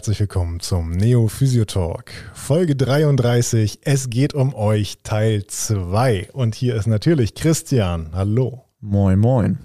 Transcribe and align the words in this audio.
herzlich 0.00 0.20
willkommen 0.20 0.60
zum 0.60 0.92
Neo 0.92 1.28
Physio 1.28 1.66
Talk. 1.66 2.10
Folge 2.32 2.74
33. 2.74 3.80
Es 3.82 4.08
geht 4.08 4.32
um 4.32 4.54
euch, 4.54 5.00
Teil 5.02 5.46
2. 5.46 6.30
Und 6.32 6.54
hier 6.54 6.74
ist 6.76 6.86
natürlich 6.86 7.34
Christian. 7.34 8.08
Hallo. 8.14 8.64
Moin, 8.80 9.18
moin. 9.18 9.58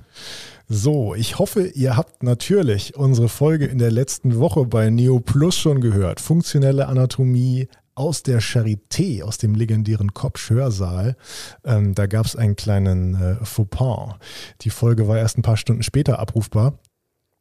So, 0.67 1.15
ich 1.15 1.39
hoffe, 1.39 1.67
ihr 1.67 1.95
habt 1.95 2.21
natürlich 2.21 2.97
unsere 2.97 3.29
Folge 3.29 3.67
in 3.67 3.77
der 3.77 3.91
letzten 3.91 4.37
Woche 4.37 4.65
bei 4.65 4.89
Neo 4.89 5.21
Plus 5.21 5.57
schon 5.57 5.79
gehört. 5.79 6.19
Funktionelle 6.19 6.89
Anatomie, 6.89 7.69
aus 7.95 8.23
der 8.23 8.41
Charité, 8.41 9.23
aus 9.23 9.37
dem 9.37 9.55
legendären 9.55 10.13
Kopf-Hörsaal. 10.13 11.15
Ähm, 11.63 11.95
da 11.95 12.07
gab 12.07 12.25
es 12.25 12.35
einen 12.35 12.57
kleinen 12.57 13.15
äh, 13.15 13.45
Fauxpas. 13.45 14.15
Die 14.61 14.69
Folge 14.69 15.07
war 15.07 15.17
erst 15.17 15.37
ein 15.37 15.43
paar 15.43 15.57
Stunden 15.57 15.81
später 15.81 16.19
abrufbar, 16.19 16.77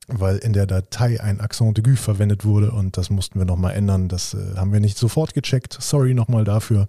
weil 0.09 0.37
in 0.39 0.53
der 0.53 0.67
Datei 0.67 1.21
ein 1.21 1.41
Accent 1.41 1.79
aigu 1.79 1.97
verwendet 1.97 2.45
wurde 2.45 2.73
und 2.73 2.97
das 2.97 3.11
mussten 3.11 3.39
wir 3.39 3.47
nochmal 3.47 3.75
ändern. 3.75 4.09
Das 4.09 4.35
äh, 4.35 4.57
haben 4.57 4.73
wir 4.73 4.81
nicht 4.81 4.99
sofort 4.99 5.35
gecheckt. 5.35 5.77
Sorry 5.81 6.15
nochmal 6.15 6.45
dafür. 6.45 6.89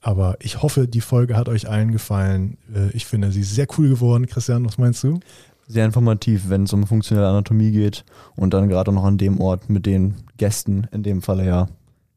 Aber 0.00 0.36
ich 0.40 0.62
hoffe, 0.62 0.88
die 0.88 1.00
Folge 1.00 1.36
hat 1.36 1.48
euch 1.48 1.68
allen 1.68 1.92
gefallen. 1.92 2.58
Äh, 2.74 2.90
ich 2.90 3.06
finde 3.06 3.30
sie 3.32 3.42
sehr 3.42 3.66
cool 3.78 3.88
geworden. 3.88 4.26
Christian, 4.26 4.64
was 4.64 4.78
meinst 4.78 5.04
du? 5.04 5.20
Sehr 5.68 5.84
informativ, 5.84 6.48
wenn 6.48 6.64
es 6.64 6.72
um 6.72 6.86
funktionelle 6.86 7.28
Anatomie 7.28 7.72
geht 7.72 8.04
und 8.36 8.54
dann 8.54 8.68
gerade 8.68 8.92
noch 8.92 9.04
an 9.04 9.18
dem 9.18 9.40
Ort 9.40 9.68
mit 9.68 9.84
den 9.84 10.14
Gästen, 10.36 10.86
in 10.92 11.02
dem 11.02 11.22
Falle 11.22 11.44
ja, 11.44 11.68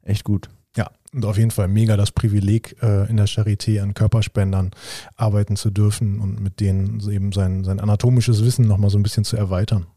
echt 0.04 0.24
gut. 0.24 0.50
Ja, 0.76 0.92
und 1.14 1.26
auf 1.26 1.38
jeden 1.38 1.50
Fall 1.50 1.68
mega 1.68 1.98
das 1.98 2.12
Privileg, 2.12 2.76
äh, 2.84 3.10
in 3.10 3.18
der 3.18 3.28
Charité 3.28 3.82
an 3.82 3.96
Körperspendern 3.96 4.70
arbeiten 5.16 5.56
zu 5.56 5.72
dürfen 5.72 6.20
und 6.20 6.40
mit 6.40 6.60
denen 6.60 7.00
eben 7.10 7.32
sein, 7.32 7.64
sein 7.64 7.80
anatomisches 7.80 8.44
Wissen 8.44 8.68
nochmal 8.68 8.92
so 8.92 9.00
ein 9.00 9.04
bisschen 9.04 9.24
zu 9.24 9.36
erweitern. 9.36 9.88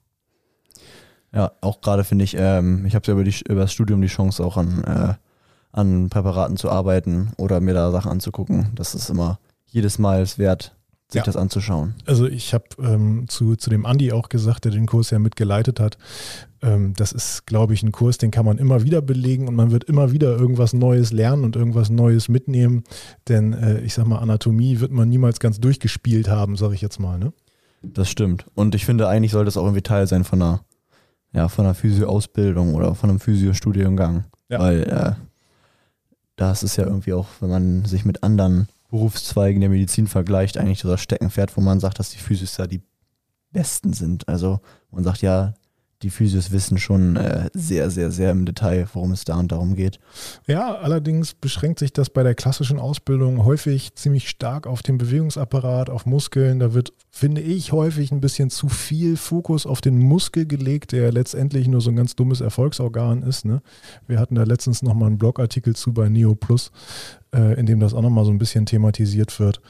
Ja, 1.34 1.52
auch 1.60 1.80
gerade 1.80 2.04
finde 2.04 2.24
ich, 2.24 2.36
ähm, 2.38 2.84
ich 2.86 2.94
habe 2.94 3.06
ja 3.06 3.14
über, 3.14 3.24
die, 3.24 3.34
über 3.48 3.62
das 3.62 3.72
Studium 3.72 4.00
die 4.02 4.08
Chance 4.08 4.44
auch 4.44 4.56
an, 4.56 4.84
äh, 4.84 5.14
an 5.72 6.10
Präparaten 6.10 6.56
zu 6.56 6.70
arbeiten 6.70 7.32
oder 7.38 7.60
mir 7.60 7.74
da 7.74 7.90
Sachen 7.90 8.10
anzugucken. 8.10 8.68
Das 8.74 8.94
ist 8.94 9.08
immer 9.08 9.38
jedes 9.66 9.98
Mal 9.98 10.26
wert, 10.36 10.74
sich 11.08 11.20
ja. 11.20 11.24
das 11.24 11.36
anzuschauen. 11.36 11.94
Also 12.04 12.26
ich 12.26 12.52
habe 12.52 12.64
ähm, 12.78 13.24
zu, 13.28 13.56
zu 13.56 13.70
dem 13.70 13.86
Andi 13.86 14.12
auch 14.12 14.28
gesagt, 14.28 14.66
der 14.66 14.72
den 14.72 14.86
Kurs 14.86 15.10
ja 15.10 15.18
mitgeleitet 15.18 15.80
hat, 15.80 15.96
ähm, 16.62 16.94
das 16.96 17.12
ist, 17.12 17.46
glaube 17.46 17.74
ich, 17.74 17.82
ein 17.82 17.92
Kurs, 17.92 18.18
den 18.18 18.30
kann 18.30 18.46
man 18.46 18.58
immer 18.58 18.82
wieder 18.82 19.02
belegen 19.02 19.48
und 19.48 19.54
man 19.54 19.70
wird 19.70 19.84
immer 19.84 20.12
wieder 20.12 20.36
irgendwas 20.36 20.72
Neues 20.72 21.12
lernen 21.12 21.44
und 21.44 21.56
irgendwas 21.56 21.90
Neues 21.90 22.28
mitnehmen. 22.28 22.84
Denn 23.28 23.52
äh, 23.52 23.80
ich 23.80 23.94
sag 23.94 24.06
mal, 24.06 24.18
Anatomie 24.18 24.80
wird 24.80 24.92
man 24.92 25.08
niemals 25.08 25.40
ganz 25.40 25.60
durchgespielt 25.60 26.28
haben, 26.28 26.56
sage 26.56 26.74
ich 26.74 26.80
jetzt 26.80 27.00
mal. 27.00 27.18
Ne? 27.18 27.32
Das 27.82 28.08
stimmt. 28.08 28.46
Und 28.54 28.74
ich 28.74 28.84
finde, 28.84 29.08
eigentlich 29.08 29.32
sollte 29.32 29.48
es 29.48 29.56
auch 29.56 29.64
irgendwie 29.64 29.82
Teil 29.82 30.06
sein 30.06 30.24
von 30.24 30.40
einer, 30.40 30.60
ja, 31.32 31.48
von 31.48 31.64
einer 31.64 31.74
Physio-Ausbildung 31.74 32.74
oder 32.74 32.94
von 32.94 33.10
einem 33.10 33.20
Physio-Studiengang. 33.20 34.24
Ja. 34.48 34.58
Weil 34.60 34.82
äh, 34.82 35.12
das 36.36 36.62
ist 36.62 36.76
ja 36.76 36.84
irgendwie 36.84 37.12
auch, 37.12 37.26
wenn 37.40 37.50
man 37.50 37.84
sich 37.84 38.04
mit 38.04 38.22
anderen 38.22 38.68
Berufszweigen 38.90 39.60
der 39.60 39.70
Medizin 39.70 40.06
vergleicht, 40.06 40.58
eigentlich 40.58 40.82
das 40.82 41.00
Steckenpferd, 41.00 41.56
wo 41.56 41.60
man 41.60 41.80
sagt, 41.80 41.98
dass 41.98 42.10
die 42.10 42.18
Physios 42.18 42.56
da 42.56 42.66
die 42.66 42.82
besten 43.50 43.92
sind. 43.92 44.28
Also 44.28 44.60
man 44.90 45.04
sagt 45.04 45.22
ja, 45.22 45.54
die 46.02 46.10
Physios 46.10 46.50
wissen 46.50 46.78
schon 46.78 47.16
äh, 47.16 47.48
sehr, 47.54 47.90
sehr, 47.90 48.10
sehr 48.10 48.30
im 48.32 48.44
Detail, 48.44 48.86
worum 48.92 49.12
es 49.12 49.24
da 49.24 49.38
und 49.38 49.52
darum 49.52 49.76
geht. 49.76 49.98
Ja, 50.46 50.74
allerdings 50.74 51.34
beschränkt 51.34 51.78
sich 51.78 51.92
das 51.92 52.10
bei 52.10 52.22
der 52.22 52.34
klassischen 52.34 52.78
Ausbildung 52.78 53.44
häufig 53.44 53.94
ziemlich 53.94 54.28
stark 54.28 54.66
auf 54.66 54.82
den 54.82 54.98
Bewegungsapparat, 54.98 55.90
auf 55.90 56.06
Muskeln. 56.06 56.58
Da 56.58 56.74
wird, 56.74 56.92
finde 57.10 57.40
ich, 57.40 57.72
häufig 57.72 58.10
ein 58.10 58.20
bisschen 58.20 58.50
zu 58.50 58.68
viel 58.68 59.16
Fokus 59.16 59.66
auf 59.66 59.80
den 59.80 59.98
Muskel 59.98 60.46
gelegt, 60.46 60.92
der 60.92 61.12
letztendlich 61.12 61.68
nur 61.68 61.80
so 61.80 61.90
ein 61.90 61.96
ganz 61.96 62.16
dummes 62.16 62.40
Erfolgsorgan 62.40 63.22
ist. 63.22 63.44
Ne? 63.44 63.62
Wir 64.06 64.18
hatten 64.18 64.34
da 64.34 64.42
letztens 64.42 64.82
nochmal 64.82 65.08
einen 65.08 65.18
Blogartikel 65.18 65.76
zu 65.76 65.92
bei 65.92 66.08
Neo 66.08 66.34
Plus, 66.34 66.72
äh, 67.34 67.58
in 67.58 67.66
dem 67.66 67.80
das 67.80 67.94
auch 67.94 68.02
nochmal 68.02 68.24
so 68.24 68.30
ein 68.30 68.38
bisschen 68.38 68.66
thematisiert 68.66 69.38
wird. 69.38 69.60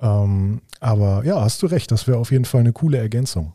Ähm, 0.00 0.62
aber 0.80 1.24
ja, 1.24 1.40
hast 1.40 1.62
du 1.62 1.66
recht, 1.66 1.92
das 1.92 2.06
wäre 2.06 2.18
auf 2.18 2.32
jeden 2.32 2.44
Fall 2.44 2.60
eine 2.60 2.72
coole 2.72 2.98
Ergänzung 2.98 3.52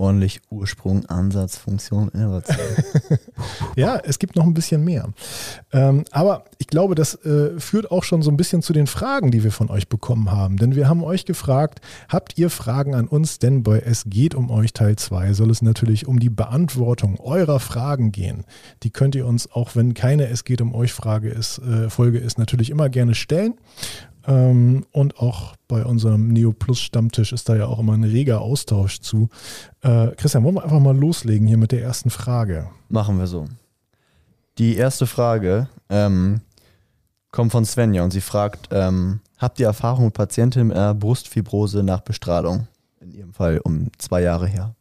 ordentlich 0.00 0.40
Ursprung, 0.50 1.04
Ansatz, 1.06 1.56
Funktion, 1.56 2.08
Innovation. 2.08 2.58
ja, 3.76 4.00
es 4.02 4.18
gibt 4.18 4.34
noch 4.34 4.44
ein 4.44 4.54
bisschen 4.54 4.82
mehr. 4.82 5.10
Ähm, 5.72 6.04
aber 6.10 6.44
ich 6.58 6.66
glaube, 6.66 6.94
das 6.94 7.14
äh, 7.24 7.60
führt 7.60 7.90
auch 7.90 8.02
schon 8.02 8.22
so 8.22 8.30
ein 8.30 8.36
bisschen 8.36 8.62
zu 8.62 8.72
den 8.72 8.86
Fragen, 8.86 9.30
die 9.30 9.44
wir 9.44 9.52
von 9.52 9.70
euch 9.70 9.88
bekommen 9.88 10.32
haben. 10.32 10.56
Denn 10.56 10.74
wir 10.74 10.88
haben 10.88 11.04
euch 11.04 11.26
gefragt, 11.26 11.80
habt 12.08 12.38
ihr 12.38 12.50
Fragen 12.50 12.94
an 12.94 13.06
uns? 13.06 13.38
Denn 13.38 13.62
bei 13.62 13.78
Es 13.80 14.04
geht 14.06 14.34
um 14.34 14.50
euch 14.50 14.72
Teil 14.72 14.96
2 14.96 15.34
soll 15.34 15.50
es 15.50 15.62
natürlich 15.62 16.06
um 16.06 16.18
die 16.18 16.30
Beantwortung 16.30 17.20
eurer 17.20 17.60
Fragen 17.60 18.10
gehen. 18.10 18.44
Die 18.82 18.90
könnt 18.90 19.14
ihr 19.14 19.26
uns, 19.26 19.52
auch 19.52 19.76
wenn 19.76 19.94
keine 19.94 20.28
Es 20.28 20.44
geht 20.44 20.62
um 20.62 20.74
euch 20.74 20.92
Frage 20.92 21.28
ist, 21.28 21.58
äh, 21.58 21.90
Folge 21.90 22.18
ist, 22.18 22.38
natürlich 22.38 22.70
immer 22.70 22.88
gerne 22.88 23.14
stellen. 23.14 23.54
Ähm, 24.26 24.84
und 24.92 25.18
auch 25.18 25.54
bei 25.68 25.84
unserem 25.84 26.28
Neo 26.28 26.52
Plus 26.52 26.80
Stammtisch 26.80 27.32
ist 27.32 27.48
da 27.48 27.56
ja 27.56 27.66
auch 27.66 27.78
immer 27.78 27.94
ein 27.94 28.04
reger 28.04 28.40
Austausch 28.40 29.00
zu. 29.00 29.28
Äh, 29.82 30.08
Christian, 30.16 30.44
wollen 30.44 30.56
wir 30.56 30.64
einfach 30.64 30.80
mal 30.80 30.96
loslegen 30.96 31.46
hier 31.46 31.58
mit 31.58 31.72
der 31.72 31.82
ersten 31.82 32.10
Frage? 32.10 32.68
Machen 32.88 33.18
wir 33.18 33.26
so. 33.26 33.46
Die 34.58 34.76
erste 34.76 35.06
Frage 35.06 35.68
ähm, 35.88 36.40
kommt 37.30 37.52
von 37.52 37.64
Svenja 37.64 38.02
und 38.02 38.10
sie 38.10 38.20
fragt: 38.20 38.68
ähm, 38.72 39.20
Habt 39.40 39.58
ihr 39.58 39.66
Erfahrung 39.66 40.06
mit 40.06 40.14
Patienten 40.14 40.66
mit 40.66 40.76
einer 40.76 40.94
Brustfibrose 40.94 41.82
nach 41.82 42.02
Bestrahlung? 42.02 42.66
In 43.00 43.12
ihrem 43.12 43.32
Fall 43.32 43.58
um 43.64 43.90
zwei 43.96 44.20
Jahre 44.20 44.46
her. 44.46 44.74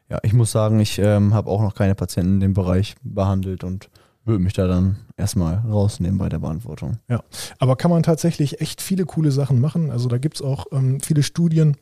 Ja, 0.08 0.18
ich 0.22 0.34
muss 0.34 0.52
sagen, 0.52 0.78
ich 0.78 0.98
ähm, 0.98 1.32
habe 1.32 1.50
auch 1.50 1.62
noch 1.62 1.74
keine 1.74 1.94
Patienten 1.94 2.34
in 2.34 2.40
dem 2.40 2.54
Bereich 2.54 2.94
behandelt 3.02 3.64
und 3.64 3.88
würde 4.24 4.44
mich 4.44 4.52
da 4.52 4.66
dann 4.66 4.96
erstmal 5.16 5.56
rausnehmen 5.56 6.18
bei 6.18 6.28
der 6.28 6.38
Beantwortung. 6.38 6.98
Ja, 7.08 7.24
aber 7.58 7.76
kann 7.76 7.90
man 7.90 8.02
tatsächlich 8.02 8.60
echt 8.60 8.80
viele 8.80 9.04
coole 9.04 9.32
Sachen 9.32 9.60
machen. 9.60 9.90
Also 9.90 10.08
da 10.08 10.18
gibt 10.18 10.36
es 10.36 10.42
auch 10.42 10.66
ähm, 10.70 11.00
viele 11.00 11.22
Studien 11.22 11.76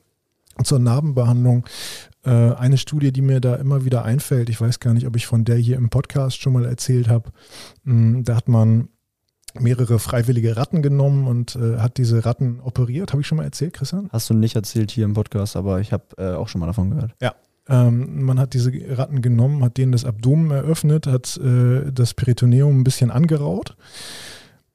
zur 0.62 0.78
Narbenbehandlung, 0.78 1.66
eine 2.22 2.76
Studie, 2.76 3.12
die 3.12 3.22
mir 3.22 3.40
da 3.40 3.54
immer 3.56 3.84
wieder 3.84 4.04
einfällt, 4.04 4.50
ich 4.50 4.60
weiß 4.60 4.80
gar 4.80 4.92
nicht, 4.92 5.06
ob 5.06 5.16
ich 5.16 5.26
von 5.26 5.44
der 5.44 5.56
hier 5.56 5.76
im 5.76 5.88
Podcast 5.88 6.40
schon 6.40 6.52
mal 6.52 6.66
erzählt 6.66 7.08
habe, 7.08 7.30
hm, 7.84 8.24
da 8.24 8.36
hat 8.36 8.48
man 8.48 8.88
mehrere 9.58 9.98
freiwillige 9.98 10.56
Ratten 10.56 10.82
genommen 10.82 11.26
und 11.26 11.56
äh, 11.56 11.78
hat 11.78 11.96
diese 11.98 12.24
Ratten 12.24 12.60
operiert. 12.60 13.12
Habe 13.12 13.22
ich 13.22 13.26
schon 13.26 13.38
mal 13.38 13.44
erzählt, 13.44 13.72
Christian? 13.72 14.08
Hast 14.12 14.30
du 14.30 14.34
nicht 14.34 14.54
erzählt 14.54 14.90
hier 14.90 15.04
im 15.04 15.14
Podcast, 15.14 15.56
aber 15.56 15.80
ich 15.80 15.92
habe 15.92 16.04
äh, 16.18 16.34
auch 16.34 16.48
schon 16.48 16.60
mal 16.60 16.66
davon 16.66 16.90
gehört. 16.90 17.14
Ja. 17.20 17.34
Ähm, 17.68 18.22
man 18.22 18.38
hat 18.38 18.54
diese 18.54 18.72
Ratten 18.96 19.22
genommen, 19.22 19.64
hat 19.64 19.76
denen 19.76 19.92
das 19.92 20.04
Abdomen 20.04 20.50
eröffnet, 20.50 21.06
hat 21.06 21.36
äh, 21.38 21.90
das 21.92 22.14
Peritoneum 22.14 22.80
ein 22.80 22.84
bisschen 22.84 23.10
angeraut 23.10 23.76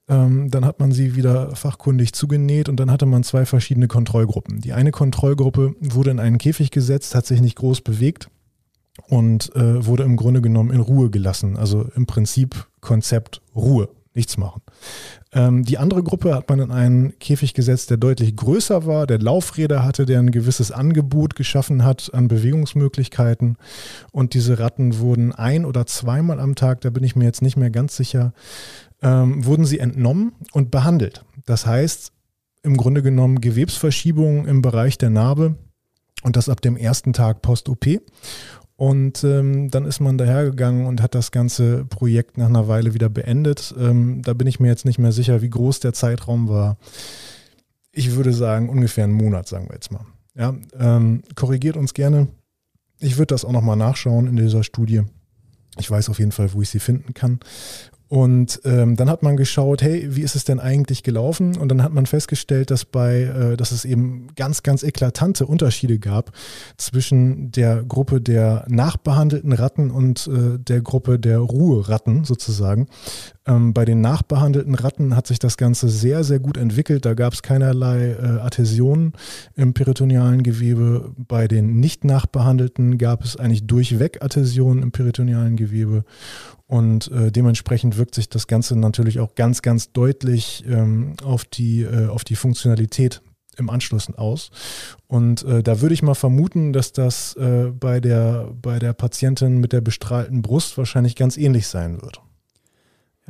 ähm, 0.07 0.51
dann 0.51 0.65
hat 0.65 0.79
man 0.79 0.91
sie 0.91 1.15
wieder 1.15 1.55
fachkundig 1.55 2.13
zugenäht 2.13 2.69
und 2.69 2.79
dann 2.79 2.91
hatte 2.91 3.05
man 3.05 3.23
zwei 3.23 3.45
verschiedene 3.45 3.87
Kontrollgruppen. 3.87 4.61
Die 4.61 4.73
eine 4.73 4.91
Kontrollgruppe 4.91 5.75
wurde 5.79 6.11
in 6.11 6.19
einen 6.19 6.37
Käfig 6.37 6.71
gesetzt, 6.71 7.15
hat 7.15 7.25
sich 7.25 7.41
nicht 7.41 7.55
groß 7.55 7.81
bewegt 7.81 8.29
und 9.07 9.55
äh, 9.55 9.85
wurde 9.85 10.03
im 10.03 10.15
Grunde 10.15 10.41
genommen 10.41 10.71
in 10.71 10.79
Ruhe 10.79 11.09
gelassen. 11.09 11.57
Also 11.57 11.87
im 11.95 12.05
Prinzip 12.05 12.67
Konzept 12.81 13.41
Ruhe, 13.55 13.89
nichts 14.13 14.37
machen. 14.37 14.61
Ähm, 15.33 15.63
die 15.63 15.77
andere 15.77 16.01
Gruppe 16.01 16.33
hat 16.33 16.47
man 16.49 16.59
in 16.59 16.71
einen 16.71 17.19
Käfig 17.19 17.53
gesetzt, 17.53 17.89
der 17.89 17.97
deutlich 17.97 18.35
größer 18.35 18.85
war, 18.85 19.07
der 19.07 19.19
Laufräder 19.19 19.83
hatte, 19.83 20.05
der 20.05 20.19
ein 20.19 20.31
gewisses 20.31 20.71
Angebot 20.71 21.35
geschaffen 21.35 21.83
hat 21.83 22.11
an 22.13 22.27
Bewegungsmöglichkeiten. 22.27 23.57
Und 24.11 24.33
diese 24.33 24.59
Ratten 24.59 24.99
wurden 24.99 25.33
ein 25.33 25.65
oder 25.65 25.85
zweimal 25.85 26.39
am 26.39 26.55
Tag, 26.55 26.81
da 26.81 26.89
bin 26.89 27.03
ich 27.03 27.15
mir 27.15 27.25
jetzt 27.25 27.41
nicht 27.41 27.57
mehr 27.57 27.71
ganz 27.71 27.97
sicher, 27.97 28.33
ähm, 29.01 29.45
wurden 29.45 29.65
sie 29.65 29.79
entnommen 29.79 30.33
und 30.51 30.71
behandelt. 30.71 31.25
Das 31.45 31.65
heißt, 31.65 32.11
im 32.63 32.77
Grunde 32.77 33.03
genommen 33.03 33.41
Gewebsverschiebungen 33.41 34.45
im 34.45 34.61
Bereich 34.61 34.97
der 34.97 35.09
Narbe 35.09 35.55
und 36.23 36.35
das 36.35 36.49
ab 36.49 36.61
dem 36.61 36.77
ersten 36.77 37.13
Tag 37.13 37.41
post-OP. 37.41 38.01
Und 38.77 39.23
ähm, 39.23 39.69
dann 39.69 39.85
ist 39.85 40.01
man 40.01 40.17
dahergegangen 40.17 40.85
und 40.85 41.01
hat 41.01 41.15
das 41.15 41.31
ganze 41.31 41.85
Projekt 41.85 42.37
nach 42.37 42.47
einer 42.47 42.67
Weile 42.67 42.93
wieder 42.93 43.07
beendet. 43.07 43.73
Ähm, 43.79 44.21
da 44.21 44.33
bin 44.33 44.47
ich 44.47 44.59
mir 44.59 44.67
jetzt 44.67 44.83
nicht 44.83 44.99
mehr 44.99 45.13
sicher, 45.13 45.41
wie 45.41 45.49
groß 45.49 45.79
der 45.79 45.93
Zeitraum 45.93 46.49
war. 46.49 46.77
ich 47.93 48.15
würde 48.15 48.33
sagen, 48.33 48.67
ungefähr 48.67 49.05
einen 49.05 49.13
Monat, 49.13 49.47
sagen 49.47 49.69
wir 49.69 49.75
jetzt 49.75 49.91
mal. 49.91 50.05
Ja, 50.35 50.53
ähm, 50.77 51.21
korrigiert 51.35 51.77
uns 51.77 51.93
gerne. 51.93 52.27
Ich 52.99 53.17
würde 53.17 53.27
das 53.27 53.45
auch 53.45 53.53
nochmal 53.53 53.77
nachschauen 53.77 54.27
in 54.27 54.35
dieser 54.35 54.63
Studie. 54.63 55.03
Ich 55.77 55.89
weiß 55.89 56.09
auf 56.09 56.19
jeden 56.19 56.33
Fall, 56.33 56.51
wo 56.53 56.61
ich 56.61 56.69
sie 56.69 56.79
finden 56.79 57.13
kann. 57.13 57.39
Und 58.07 58.61
ähm, 58.65 58.95
dann 58.95 59.09
hat 59.09 59.23
man 59.23 59.35
geschaut, 59.35 59.81
hey, 59.81 60.07
wie 60.15 60.21
ist 60.21 60.35
es 60.35 60.43
denn 60.43 60.59
eigentlich 60.59 61.01
gelaufen? 61.01 61.57
Und 61.57 61.69
dann 61.69 61.81
hat 61.81 61.91
man 61.91 62.05
festgestellt, 62.05 62.69
dass 62.69 62.85
bei, 62.85 63.21
äh, 63.21 63.57
dass 63.57 63.71
es 63.71 63.83
eben 63.83 64.27
ganz, 64.35 64.61
ganz 64.61 64.83
eklatante 64.83 65.47
Unterschiede 65.47 65.97
gab 65.97 66.31
zwischen 66.77 67.51
der 67.51 67.83
Gruppe 67.83 68.21
der 68.21 68.65
nachbehandelten 68.67 69.53
Ratten 69.53 69.89
und 69.89 70.27
äh, 70.27 70.59
der 70.59 70.81
Gruppe 70.81 71.17
der 71.17 71.39
Ruheratten 71.39 72.25
sozusagen. 72.25 72.87
Ähm, 73.47 73.73
bei 73.73 73.85
den 73.85 74.01
nachbehandelten 74.01 74.75
Ratten 74.75 75.15
hat 75.15 75.25
sich 75.25 75.39
das 75.39 75.57
Ganze 75.57 75.89
sehr, 75.89 76.23
sehr 76.23 76.39
gut 76.39 76.57
entwickelt. 76.57 77.05
Da 77.05 77.15
gab 77.15 77.33
es 77.33 77.41
keinerlei 77.41 78.11
äh, 78.11 78.39
Adhäsionen 78.39 79.13
im 79.55 79.73
peritonealen 79.73 80.43
Gewebe. 80.43 81.11
Bei 81.17 81.47
den 81.47 81.79
nicht 81.79 82.03
nachbehandelten 82.03 82.99
gab 82.99 83.23
es 83.23 83.35
eigentlich 83.35 83.65
durchweg 83.65 84.23
Adhäsionen 84.23 84.83
im 84.83 84.91
peritonealen 84.91 85.55
Gewebe. 85.55 86.03
Und 86.67 87.11
äh, 87.11 87.31
dementsprechend 87.31 87.97
wirkt 87.97 88.15
sich 88.15 88.27
das 88.27 88.47
Ganze 88.47 88.75
natürlich 88.75 89.19
auch 89.19 89.35
ganz, 89.35 89.61
ganz 89.61 89.91
deutlich 89.91 90.63
ähm, 90.67 91.13
auf, 91.23 91.45
die, 91.45 91.83
äh, 91.83 92.07
auf 92.07 92.23
die 92.23 92.35
Funktionalität 92.35 93.21
im 93.57 93.69
Anschluss 93.69 94.11
aus. 94.15 94.49
Und 95.07 95.43
äh, 95.43 95.61
da 95.61 95.81
würde 95.81 95.93
ich 95.93 96.01
mal 96.01 96.15
vermuten, 96.15 96.73
dass 96.73 96.91
das 96.91 97.35
äh, 97.35 97.71
bei, 97.71 97.99
der, 97.99 98.49
bei 98.61 98.79
der 98.79 98.93
Patientin 98.93 99.59
mit 99.59 99.73
der 99.73 99.81
bestrahlten 99.81 100.41
Brust 100.41 100.77
wahrscheinlich 100.77 101.15
ganz 101.15 101.37
ähnlich 101.37 101.67
sein 101.67 102.01
wird. 102.01 102.21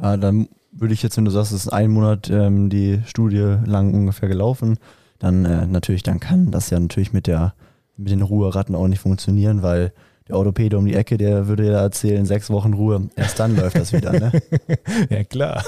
Ja, 0.01 0.17
dann 0.17 0.47
würde 0.71 0.93
ich 0.93 1.03
jetzt, 1.03 1.17
wenn 1.17 1.25
du 1.25 1.31
sagst, 1.31 1.51
es 1.51 1.65
ist 1.65 1.73
ein 1.73 1.91
Monat 1.91 2.29
ähm, 2.29 2.69
die 2.69 3.01
Studie 3.05 3.57
lang 3.65 3.93
ungefähr 3.93 4.29
gelaufen, 4.29 4.77
dann 5.19 5.45
äh, 5.45 5.65
natürlich, 5.67 6.03
dann 6.03 6.19
kann 6.19 6.51
das 6.51 6.69
ja 6.69 6.79
natürlich 6.79 7.13
mit 7.13 7.27
der 7.27 7.53
mit 7.97 8.11
den 8.11 8.21
Ruheratten 8.21 8.75
auch 8.75 8.87
nicht 8.87 8.99
funktionieren, 8.99 9.61
weil 9.61 9.93
der 10.27 10.37
Orthopäde 10.37 10.77
um 10.77 10.85
die 10.85 10.95
Ecke, 10.95 11.17
der 11.17 11.47
würde 11.47 11.67
ja 11.67 11.81
erzählen, 11.81 12.25
sechs 12.25 12.49
Wochen 12.49 12.73
Ruhe, 12.73 13.09
erst 13.15 13.39
dann 13.39 13.55
läuft 13.55 13.77
das 13.77 13.93
wieder, 13.93 14.11
ne? 14.11 14.31
ja, 15.09 15.23
klar. 15.23 15.63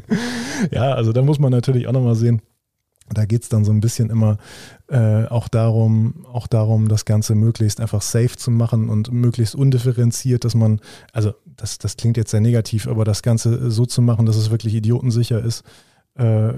ja, 0.70 0.94
also 0.94 1.12
da 1.12 1.22
muss 1.22 1.38
man 1.38 1.50
natürlich 1.50 1.88
auch 1.88 1.92
nochmal 1.92 2.14
sehen, 2.14 2.40
da 3.12 3.24
geht 3.24 3.42
es 3.42 3.48
dann 3.48 3.64
so 3.64 3.72
ein 3.72 3.80
bisschen 3.80 4.08
immer 4.10 4.38
äh, 4.88 5.24
auch 5.26 5.48
darum, 5.48 6.26
auch 6.32 6.46
darum, 6.46 6.88
das 6.88 7.04
Ganze 7.04 7.34
möglichst 7.34 7.80
einfach 7.80 8.02
safe 8.02 8.36
zu 8.36 8.50
machen 8.50 8.88
und 8.88 9.12
möglichst 9.12 9.56
undifferenziert, 9.56 10.44
dass 10.44 10.54
man, 10.54 10.80
also 11.12 11.34
das, 11.44 11.78
das 11.78 11.96
klingt 11.96 12.16
jetzt 12.16 12.30
sehr 12.30 12.40
negativ, 12.40 12.86
aber 12.86 13.04
das 13.04 13.22
Ganze 13.22 13.70
so 13.70 13.86
zu 13.86 14.02
machen, 14.02 14.26
dass 14.26 14.36
es 14.36 14.50
wirklich 14.50 14.74
idiotensicher 14.74 15.42
ist. 15.42 15.64
Äh, 16.14 16.52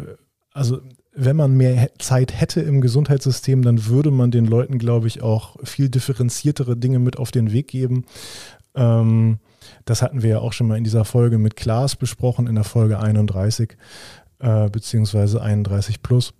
also 0.52 0.80
wenn 1.14 1.36
man 1.36 1.56
mehr 1.56 1.90
Zeit 1.98 2.38
hätte 2.40 2.60
im 2.60 2.80
Gesundheitssystem, 2.80 3.62
dann 3.62 3.86
würde 3.86 4.10
man 4.10 4.30
den 4.30 4.46
Leuten, 4.46 4.78
glaube 4.78 5.06
ich, 5.06 5.22
auch 5.22 5.56
viel 5.62 5.88
differenziertere 5.88 6.76
Dinge 6.76 6.98
mit 6.98 7.18
auf 7.18 7.30
den 7.30 7.52
Weg 7.52 7.68
geben. 7.68 8.06
Ähm, 8.74 9.38
das 9.84 10.00
hatten 10.00 10.22
wir 10.22 10.30
ja 10.30 10.38
auch 10.38 10.52
schon 10.52 10.68
mal 10.68 10.78
in 10.78 10.84
dieser 10.84 11.04
Folge 11.04 11.38
mit 11.38 11.56
Klaas 11.56 11.96
besprochen, 11.96 12.46
in 12.46 12.54
der 12.54 12.64
Folge 12.64 12.98
31 12.98 13.76
äh, 14.38 14.70
beziehungsweise 14.70 15.42
31 15.42 16.02
plus. 16.02 16.32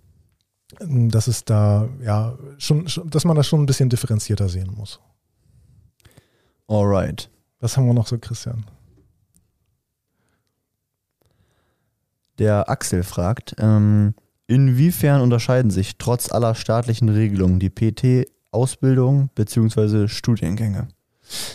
Dass 0.79 1.27
es 1.27 1.45
da, 1.45 1.87
ja, 2.01 2.35
schon, 2.57 2.87
dass 3.05 3.25
man 3.25 3.35
das 3.35 3.47
schon 3.47 3.61
ein 3.61 3.67
bisschen 3.67 3.89
differenzierter 3.89 4.49
sehen 4.49 4.73
muss. 4.75 4.99
Alright. 6.67 7.29
Was 7.59 7.77
haben 7.77 7.85
wir 7.85 7.93
noch 7.93 8.07
so, 8.07 8.17
Christian? 8.17 8.65
Der 12.39 12.67
Axel 12.69 13.03
fragt, 13.03 13.55
ähm, 13.59 14.15
Inwiefern 14.53 15.21
unterscheiden 15.21 15.71
sich 15.71 15.97
trotz 15.97 16.31
aller 16.31 16.53
staatlichen 16.53 17.09
Regelungen 17.09 17.57
die 17.57 17.71
PT-Ausbildung 17.71 19.31
bzw. 19.33 20.07
Studiengänge? 20.07 20.89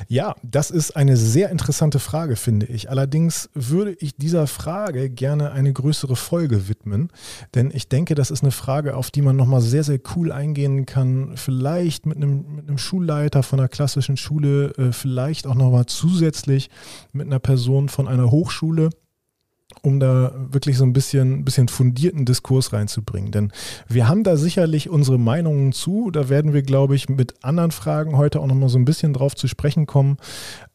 Ja, 0.09 0.35
das 0.43 0.73
ist 0.73 0.97
eine 0.97 1.17
sehr 1.17 1.51
interessante 1.51 2.01
Frage, 2.01 2.35
finde 2.35 2.67
ich. 2.67 2.91
Allerdings 2.91 3.51
würde 3.55 3.93
ich 4.01 4.17
dieser 4.17 4.49
Frage 4.49 5.11
gerne 5.11 5.53
eine 5.53 5.73
größere 5.73 6.17
Folge 6.17 6.69
widmen, 6.69 7.13
denn 7.55 7.71
ich 7.73 7.89
denke, 7.89 8.17
das 8.17 8.33
ist 8.33 8.43
eine 8.43 8.51
Frage, 8.51 8.97
auf 8.97 9.13
die 9.13 9.23
man 9.23 9.37
nochmal 9.37 9.61
sehr, 9.61 9.85
sehr 9.85 10.01
cool 10.17 10.33
eingehen 10.33 10.85
kann. 10.85 11.37
Vielleicht 11.37 12.05
mit 12.05 12.17
einem, 12.17 12.57
mit 12.57 12.67
einem 12.67 12.79
Schulleiter 12.79 13.45
von 13.45 13.61
einer 13.61 13.69
klassischen 13.69 14.17
Schule, 14.17 14.73
äh, 14.77 14.91
vielleicht 14.91 15.47
auch 15.47 15.55
nochmal 15.55 15.87
zusätzlich 15.87 16.69
mit 17.13 17.29
einer 17.29 17.39
Person 17.39 17.89
von 17.89 18.09
einer 18.09 18.33
Hochschule 18.33 18.91
um 19.83 20.01
da 20.01 20.33
wirklich 20.51 20.77
so 20.77 20.85
ein 20.85 20.93
bisschen, 20.93 21.45
bisschen 21.45 21.69
fundierten 21.69 22.25
Diskurs 22.25 22.73
reinzubringen. 22.73 23.31
Denn 23.31 23.53
wir 23.89 24.09
haben 24.09 24.25
da 24.25 24.37
sicherlich 24.37 24.89
unsere 24.89 25.19
Meinungen 25.19 25.73
zu. 25.73 26.11
Da 26.11 26.29
werden 26.29 26.53
wir, 26.53 26.63
glaube 26.63 26.95
ich, 26.95 27.09
mit 27.09 27.45
anderen 27.45 27.71
Fragen 27.71 28.17
heute 28.17 28.41
auch 28.41 28.47
nochmal 28.47 28.69
so 28.69 28.79
ein 28.79 28.85
bisschen 28.85 29.13
drauf 29.13 29.35
zu 29.35 29.49
sprechen 29.49 29.87
kommen. 29.87 30.17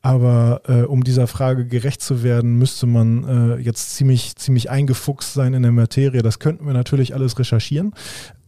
Aber 0.01 0.61
äh, 0.67 0.81
um 0.83 1.03
dieser 1.03 1.27
Frage 1.27 1.65
gerecht 1.65 2.01
zu 2.01 2.23
werden, 2.23 2.57
müsste 2.57 2.85
man 2.85 3.23
äh, 3.23 3.55
jetzt 3.61 3.95
ziemlich, 3.95 4.35
ziemlich 4.35 4.69
eingefuchst 4.69 5.33
sein 5.33 5.53
in 5.53 5.63
der 5.63 5.71
Materie. 5.71 6.21
Das 6.21 6.39
könnten 6.39 6.65
wir 6.65 6.73
natürlich 6.73 7.13
alles 7.13 7.39
recherchieren. 7.39 7.93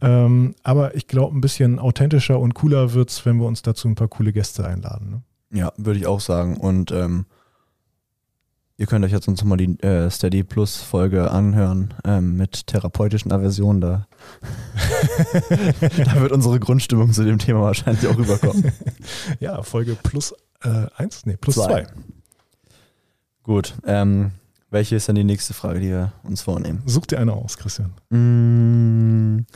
Ähm, 0.00 0.54
aber 0.62 0.94
ich 0.94 1.06
glaube, 1.06 1.36
ein 1.36 1.40
bisschen 1.40 1.78
authentischer 1.78 2.38
und 2.38 2.54
cooler 2.54 2.92
wird 2.92 3.10
es, 3.10 3.24
wenn 3.24 3.38
wir 3.38 3.46
uns 3.46 3.62
dazu 3.62 3.88
ein 3.88 3.94
paar 3.94 4.08
coole 4.08 4.32
Gäste 4.32 4.66
einladen. 4.66 5.10
Ne? 5.10 5.22
Ja, 5.58 5.72
würde 5.76 5.98
ich 5.98 6.06
auch 6.06 6.20
sagen. 6.20 6.56
Und 6.56 6.92
ähm 6.92 7.26
Ihr 8.78 8.86
könnt 8.86 9.04
euch 9.06 9.12
jetzt 9.12 9.26
uns 9.26 9.42
mal 9.42 9.56
die 9.56 9.80
äh, 9.80 10.10
Steady 10.10 10.44
Plus 10.44 10.76
Folge 10.76 11.30
anhören 11.30 11.94
ähm, 12.04 12.36
mit 12.36 12.66
therapeutischen 12.66 13.32
Aversionen. 13.32 13.80
Da, 13.80 14.06
da 15.80 16.20
wird 16.20 16.32
unsere 16.32 16.60
Grundstimmung 16.60 17.10
zu 17.10 17.24
dem 17.24 17.38
Thema 17.38 17.62
wahrscheinlich 17.62 18.06
auch 18.06 18.18
rüberkommen. 18.18 18.70
ja, 19.40 19.62
Folge 19.62 19.96
plus 20.02 20.34
äh, 20.62 20.86
eins, 20.94 21.24
nee, 21.24 21.38
plus 21.38 21.54
zwei. 21.54 21.84
zwei. 21.84 21.86
Gut. 23.44 23.74
Ähm, 23.86 24.32
welche 24.68 24.96
ist 24.96 25.08
dann 25.08 25.16
die 25.16 25.24
nächste 25.24 25.54
Frage, 25.54 25.80
die 25.80 25.88
wir 25.88 26.12
uns 26.22 26.42
vornehmen? 26.42 26.82
Such 26.84 27.06
dir 27.06 27.18
eine 27.18 27.32
aus, 27.32 27.56
Christian. 27.56 27.94
Mm, 28.10 29.46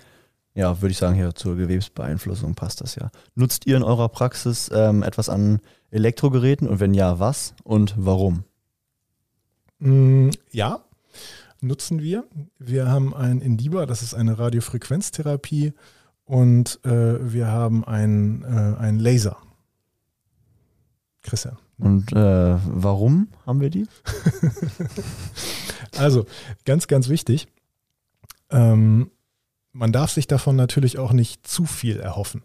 ja, 0.55 0.81
würde 0.81 0.93
ich 0.93 0.99
sagen, 0.99 1.15
hier 1.15 1.35
zur 1.35 1.57
Gewebsbeeinflussung 1.57 2.55
passt 2.55 2.81
das 2.81 2.95
ja. 2.95 3.11
Nutzt 3.35 3.67
ihr 3.67 3.77
in 3.77 3.83
eurer 3.83 4.09
Praxis 4.09 4.71
ähm, 4.73 5.03
etwas 5.03 5.29
an 5.29 5.61
Elektrogeräten 5.91 6.67
und 6.67 6.81
wenn 6.81 6.95
ja, 6.95 7.19
was 7.19 7.55
und 7.65 7.95
warum? 7.99 8.45
Mm, 9.81 10.31
ja, 10.53 10.85
nutzen 11.61 12.01
wir. 12.01 12.25
Wir 12.59 12.89
haben 12.89 13.15
ein 13.15 13.41
Indiba, 13.41 13.87
das 13.87 14.03
ist 14.03 14.15
eine 14.15 14.39
Radiofrequenztherapie 14.39 15.73
und 16.25 16.79
äh, 16.85 17.33
wir 17.33 17.49
haben 17.49 17.85
einen, 17.85 18.45
äh, 18.45 18.79
einen 18.79 18.99
Laser. 18.99 19.37
Christian. 21.23 21.59
Und 21.79 22.13
äh, 22.13 22.59
warum 22.67 23.29
haben 23.47 23.61
wir 23.61 23.71
die? 23.71 23.87
also, 25.97 26.27
ganz, 26.65 26.87
ganz 26.87 27.09
wichtig. 27.09 27.49
Ähm, 28.51 29.11
man 29.73 29.93
darf 29.93 30.11
sich 30.11 30.27
davon 30.27 30.57
natürlich 30.57 30.99
auch 30.99 31.13
nicht 31.13 31.47
zu 31.47 31.65
viel 31.65 31.99
erhoffen. 32.01 32.43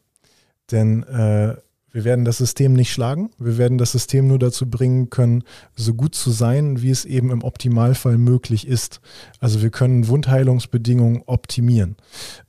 Denn 0.71 1.03
äh, 1.03 1.55
wir 1.95 2.03
werden 2.03 2.25
das 2.25 2.39
System 2.39 2.73
nicht 2.73 2.91
schlagen. 2.91 3.29
Wir 3.39 3.57
werden 3.57 3.77
das 3.77 3.93
System 3.93 4.27
nur 4.27 4.37
dazu 4.37 4.69
bringen 4.69 5.09
können, 5.09 5.45
so 5.77 5.93
gut 5.93 6.13
zu 6.13 6.29
sein, 6.29 6.81
wie 6.81 6.89
es 6.89 7.05
eben 7.05 7.31
im 7.31 7.41
Optimalfall 7.41 8.17
möglich 8.17 8.67
ist. 8.67 8.99
Also 9.39 9.61
wir 9.61 9.69
können 9.69 10.09
Wundheilungsbedingungen 10.09 11.23
optimieren. 11.25 11.95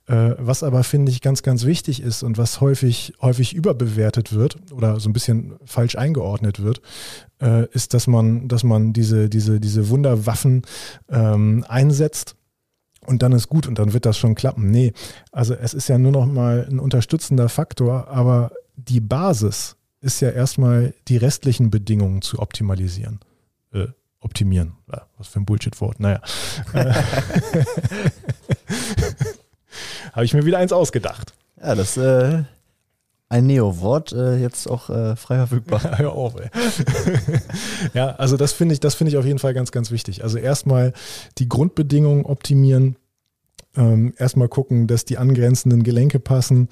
Äh, 0.07 0.31
was 0.37 0.63
aber, 0.63 0.83
finde 0.83 1.13
ich, 1.13 1.21
ganz, 1.21 1.43
ganz 1.43 1.63
wichtig 1.63 2.01
ist 2.01 2.23
und 2.23 2.37
was 2.37 2.59
häufig, 2.59 3.13
häufig 3.21 3.53
überbewertet 3.53 4.33
wird 4.33 4.57
oder 4.73 4.99
so 4.99 5.09
ein 5.09 5.13
bisschen 5.13 5.53
falsch 5.63 5.95
eingeordnet 5.95 6.61
wird, 6.61 6.81
äh, 7.41 7.67
ist, 7.71 7.93
dass 7.93 8.05
man, 8.05 8.49
dass 8.49 8.65
man 8.65 8.91
diese, 8.91 9.29
diese, 9.29 9.61
diese 9.61 9.87
Wunderwaffen 9.87 10.63
ähm, 11.09 11.63
einsetzt 11.69 12.35
und 13.07 13.23
dann 13.23 13.31
ist 13.31 13.47
gut 13.47 13.67
und 13.67 13.79
dann 13.79 13.93
wird 13.93 14.05
das 14.05 14.17
schon 14.17 14.35
klappen. 14.35 14.69
Nee, 14.69 14.93
also 15.31 15.55
es 15.55 15.73
ist 15.73 15.87
ja 15.87 15.97
nur 15.97 16.11
noch 16.11 16.25
mal 16.25 16.67
ein 16.69 16.79
unterstützender 16.79 17.49
Faktor, 17.49 18.09
aber 18.09 18.51
die 18.75 18.99
Basis 18.99 19.77
ist 20.01 20.19
ja 20.19 20.29
erstmal 20.29 20.93
die 21.07 21.17
restlichen 21.17 21.71
Bedingungen 21.71 22.21
zu 22.21 22.39
optimalisieren. 22.39 23.19
Äh, 23.73 23.87
optimieren. 24.19 24.73
Was 25.17 25.27
für 25.27 25.39
ein 25.39 25.45
Bullshit-Wort. 25.45 25.99
Naja. 25.99 26.21
Äh, 26.73 26.93
Habe 30.13 30.25
ich 30.25 30.33
mir 30.33 30.45
wieder 30.45 30.57
eins 30.57 30.73
ausgedacht. 30.73 31.33
Ja, 31.61 31.75
das 31.75 31.97
äh, 31.97 32.43
ein 33.29 33.45
Neo-Wort, 33.45 34.13
äh, 34.13 34.37
jetzt 34.37 34.69
auch 34.69 34.89
äh, 34.89 35.15
frei 35.15 35.35
verfügbar. 35.37 35.81
Hör 35.97 36.13
auf, 36.13 36.35
ey. 36.39 36.49
ja, 37.93 38.09
also 38.15 38.37
das 38.37 38.53
finde 38.53 38.73
ich, 38.73 38.79
das 38.79 38.95
finde 38.95 39.11
ich 39.11 39.17
auf 39.17 39.25
jeden 39.25 39.39
Fall 39.39 39.53
ganz, 39.53 39.71
ganz 39.71 39.91
wichtig. 39.91 40.23
Also 40.23 40.37
erstmal 40.37 40.93
die 41.37 41.49
Grundbedingungen 41.49 42.25
optimieren 42.25 42.97
ähm, 43.77 44.13
erstmal 44.17 44.49
gucken, 44.49 44.87
dass 44.87 45.05
die 45.05 45.17
angrenzenden 45.17 45.83
Gelenke 45.83 46.19
passen, 46.19 46.67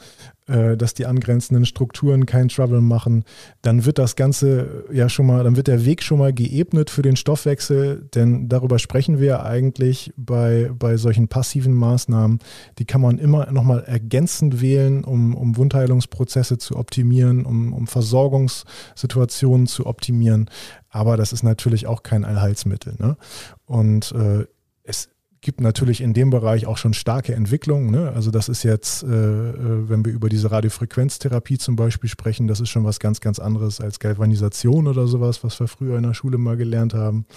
äh, 0.48 0.76
dass 0.76 0.94
die 0.94 1.06
angrenzenden 1.06 1.66
Strukturen 1.66 2.26
keinen 2.26 2.50
Trouble 2.50 2.82
machen. 2.82 3.24
Dann 3.62 3.86
wird 3.86 4.00
das 4.00 4.16
Ganze 4.16 4.86
ja 4.92 5.08
schon 5.08 5.28
mal, 5.28 5.44
dann 5.44 5.56
wird 5.56 5.68
der 5.68 5.86
Weg 5.86 6.02
schon 6.02 6.20
mal 6.20 6.34
geebnet 6.34 6.90
für 6.90 7.04
den 7.04 7.16
Stoffwechsel, 7.16 8.10
denn 8.14 8.50
darüber 8.50 8.80
sprechen 8.80 9.20
wir 9.20 9.46
eigentlich 9.46 10.14
bei, 10.18 10.72
bei 10.78 10.98
solchen 10.98 11.28
passiven 11.28 11.74
Maßnahmen. 11.74 12.40
Die 12.80 12.86
kann 12.86 13.02
man 13.02 13.20
immer 13.20 13.52
nochmal 13.52 13.84
ergänzend 13.84 14.62
wählen, 14.62 15.04
um, 15.04 15.36
um 15.36 15.58
Wundheilungsprozesse 15.58 16.58
zu 16.58 16.76
optimieren, 16.76 17.46
um, 17.46 17.72
um 17.72 17.88
Versorgungssituationen 17.88 19.68
zu 19.68 19.86
optimieren. 19.86 20.50
Aber 20.90 21.18
das 21.18 21.34
ist 21.34 21.44
natürlich 21.44 21.88
auch 21.88 22.04
kein 22.04 22.26
Allheilsmittel. 22.26 22.96
Ne? 23.00 23.18
Und 23.66 24.12
äh, 24.14 24.46
es 24.84 25.10
gibt 25.46 25.62
natürlich 25.62 26.02
in 26.02 26.14
dem 26.14 26.32
Bereich 26.32 26.66
auch 26.66 26.78
schon 26.78 26.96
starke 26.96 27.36
Entwicklungen. 27.36 27.92
Ne? 27.92 28.12
Also 28.16 28.32
das 28.32 28.50
ist 28.50 28.64
jetzt, 28.64 29.04
äh, 29.04 29.08
äh, 29.08 29.90
wenn 29.90 30.04
wir 30.04 30.12
über 30.12 30.28
diese 30.28 30.50
Radiofrequenztherapie 30.50 31.60
zum 31.60 31.76
Beispiel 31.76 32.10
sprechen, 32.10 32.48
das 32.48 32.60
ist 32.60 32.70
schon 32.70 32.84
was 32.84 33.00
ganz, 33.00 33.22
ganz 33.22 33.38
anderes 33.38 33.80
als 33.80 34.00
Galvanisation 34.00 34.88
oder 34.88 35.06
sowas, 35.06 35.44
was 35.44 35.60
wir 35.60 35.68
früher 35.68 35.98
in 35.98 36.04
der 36.04 36.16
Schule 36.16 36.40
mal 36.40 36.58
gelernt 36.58 36.96
haben. 36.96 37.28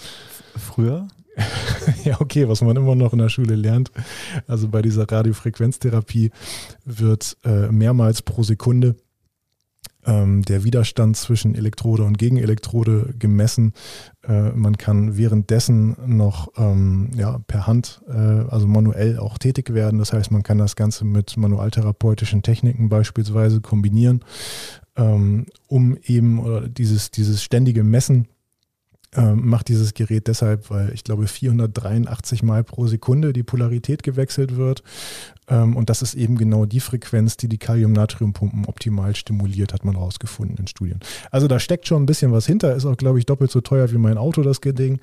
Früher? 0.57 1.07
ja, 2.03 2.19
okay, 2.19 2.49
was 2.49 2.61
man 2.61 2.75
immer 2.77 2.95
noch 2.95 3.13
in 3.13 3.19
der 3.19 3.29
Schule 3.29 3.55
lernt. 3.55 3.91
Also 4.47 4.69
bei 4.69 4.81
dieser 4.81 5.09
Radiofrequenztherapie 5.09 6.31
wird 6.85 7.37
äh, 7.45 7.71
mehrmals 7.71 8.23
pro 8.23 8.41
Sekunde 8.41 8.95
ähm, 10.05 10.43
der 10.43 10.63
Widerstand 10.63 11.17
zwischen 11.17 11.55
Elektrode 11.55 12.03
und 12.03 12.17
Gegenelektrode 12.17 13.13
gemessen. 13.17 13.73
Äh, 14.27 14.51
man 14.51 14.77
kann 14.77 15.17
währenddessen 15.17 15.95
noch 16.05 16.49
ähm, 16.57 17.11
ja, 17.15 17.39
per 17.47 17.67
Hand, 17.67 18.01
äh, 18.07 18.11
also 18.13 18.67
manuell 18.67 19.19
auch 19.19 19.37
tätig 19.37 19.73
werden. 19.73 19.99
Das 19.99 20.13
heißt, 20.13 20.31
man 20.31 20.43
kann 20.43 20.57
das 20.57 20.75
Ganze 20.75 21.05
mit 21.05 21.37
manualtherapeutischen 21.37 22.41
Techniken 22.41 22.89
beispielsweise 22.89 23.61
kombinieren, 23.61 24.23
ähm, 24.95 25.45
um 25.67 25.97
eben 26.03 26.39
oder 26.39 26.67
dieses, 26.67 27.11
dieses 27.11 27.43
ständige 27.43 27.83
Messen 27.83 28.27
ähm, 29.15 29.47
macht 29.47 29.69
dieses 29.69 29.93
Gerät 29.93 30.27
deshalb, 30.27 30.69
weil 30.69 30.93
ich 30.93 31.03
glaube 31.03 31.27
483 31.27 32.43
Mal 32.43 32.63
pro 32.63 32.85
Sekunde 32.87 33.33
die 33.33 33.43
Polarität 33.43 34.03
gewechselt 34.03 34.55
wird. 34.55 34.83
Ähm, 35.47 35.75
und 35.75 35.89
das 35.89 36.01
ist 36.01 36.13
eben 36.13 36.37
genau 36.37 36.65
die 36.65 36.79
Frequenz, 36.79 37.35
die 37.35 37.47
die 37.47 37.57
Kalium-Natrium-Pumpen 37.57 38.65
optimal 38.65 39.15
stimuliert, 39.15 39.73
hat 39.73 39.83
man 39.83 39.95
rausgefunden 39.95 40.57
in 40.57 40.67
Studien. 40.67 40.99
Also 41.31 41.47
da 41.47 41.59
steckt 41.59 41.87
schon 41.87 42.03
ein 42.03 42.05
bisschen 42.05 42.31
was 42.31 42.45
hinter, 42.45 42.75
ist 42.75 42.85
auch, 42.85 42.97
glaube 42.97 43.17
ich, 43.17 43.25
doppelt 43.25 43.49
so 43.49 43.61
teuer 43.61 43.91
wie 43.91 43.97
mein 43.97 44.17
Auto, 44.17 44.43
das 44.43 44.59
Ding. 44.61 44.99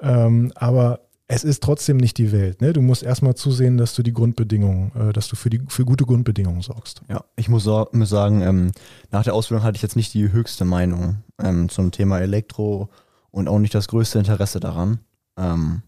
Ähm, 0.00 0.52
aber 0.54 1.00
es 1.28 1.44
ist 1.44 1.62
trotzdem 1.62 1.98
nicht 1.98 2.16
die 2.16 2.32
Welt. 2.32 2.60
Ne? 2.62 2.72
Du 2.72 2.80
musst 2.80 3.02
erstmal 3.02 3.34
zusehen, 3.34 3.76
dass 3.76 3.94
du 3.94 4.02
die 4.02 4.14
Grundbedingungen, 4.14 4.90
äh, 4.96 5.12
dass 5.12 5.28
du 5.28 5.36
für, 5.36 5.50
die, 5.50 5.60
für 5.68 5.84
gute 5.84 6.06
Grundbedingungen 6.06 6.62
sorgst. 6.62 7.02
Ja, 7.08 7.24
ich 7.36 7.48
muss, 7.48 7.66
muss 7.66 8.08
sagen, 8.08 8.40
ähm, 8.40 8.72
nach 9.10 9.22
der 9.22 9.34
Ausbildung 9.34 9.64
hatte 9.64 9.76
ich 9.76 9.82
jetzt 9.82 9.96
nicht 9.96 10.14
die 10.14 10.32
höchste 10.32 10.64
Meinung 10.64 11.18
ähm, 11.38 11.68
zum 11.68 11.92
Thema 11.92 12.18
Elektro- 12.18 12.88
und 13.30 13.48
auch 13.48 13.58
nicht 13.58 13.74
das 13.74 13.88
größte 13.88 14.18
Interesse 14.18 14.60
daran. 14.60 15.00
Ähm, 15.36 15.82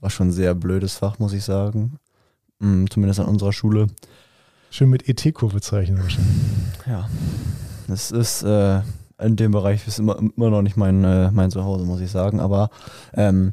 war 0.00 0.10
schon 0.10 0.28
ein 0.28 0.32
sehr 0.32 0.54
blödes 0.54 0.96
Fach, 0.96 1.18
muss 1.18 1.32
ich 1.32 1.44
sagen. 1.44 1.98
Mhm, 2.58 2.90
zumindest 2.90 3.20
an 3.20 3.26
unserer 3.26 3.52
Schule. 3.52 3.86
Schön 4.70 4.90
mit 4.90 5.08
ET-Kurve 5.08 5.60
zeichnen 5.60 6.02
wahrscheinlich. 6.02 6.32
Ja. 6.86 7.08
Das 7.88 8.10
ist 8.10 8.42
äh, 8.42 8.80
in 9.18 9.36
dem 9.36 9.52
Bereich 9.52 9.86
ist 9.86 9.98
immer, 9.98 10.18
immer 10.18 10.50
noch 10.50 10.62
nicht 10.62 10.76
mein, 10.76 11.04
äh, 11.04 11.30
mein 11.30 11.50
Zuhause, 11.50 11.84
muss 11.84 12.00
ich 12.00 12.10
sagen. 12.10 12.40
Aber 12.40 12.70
ähm, 13.14 13.52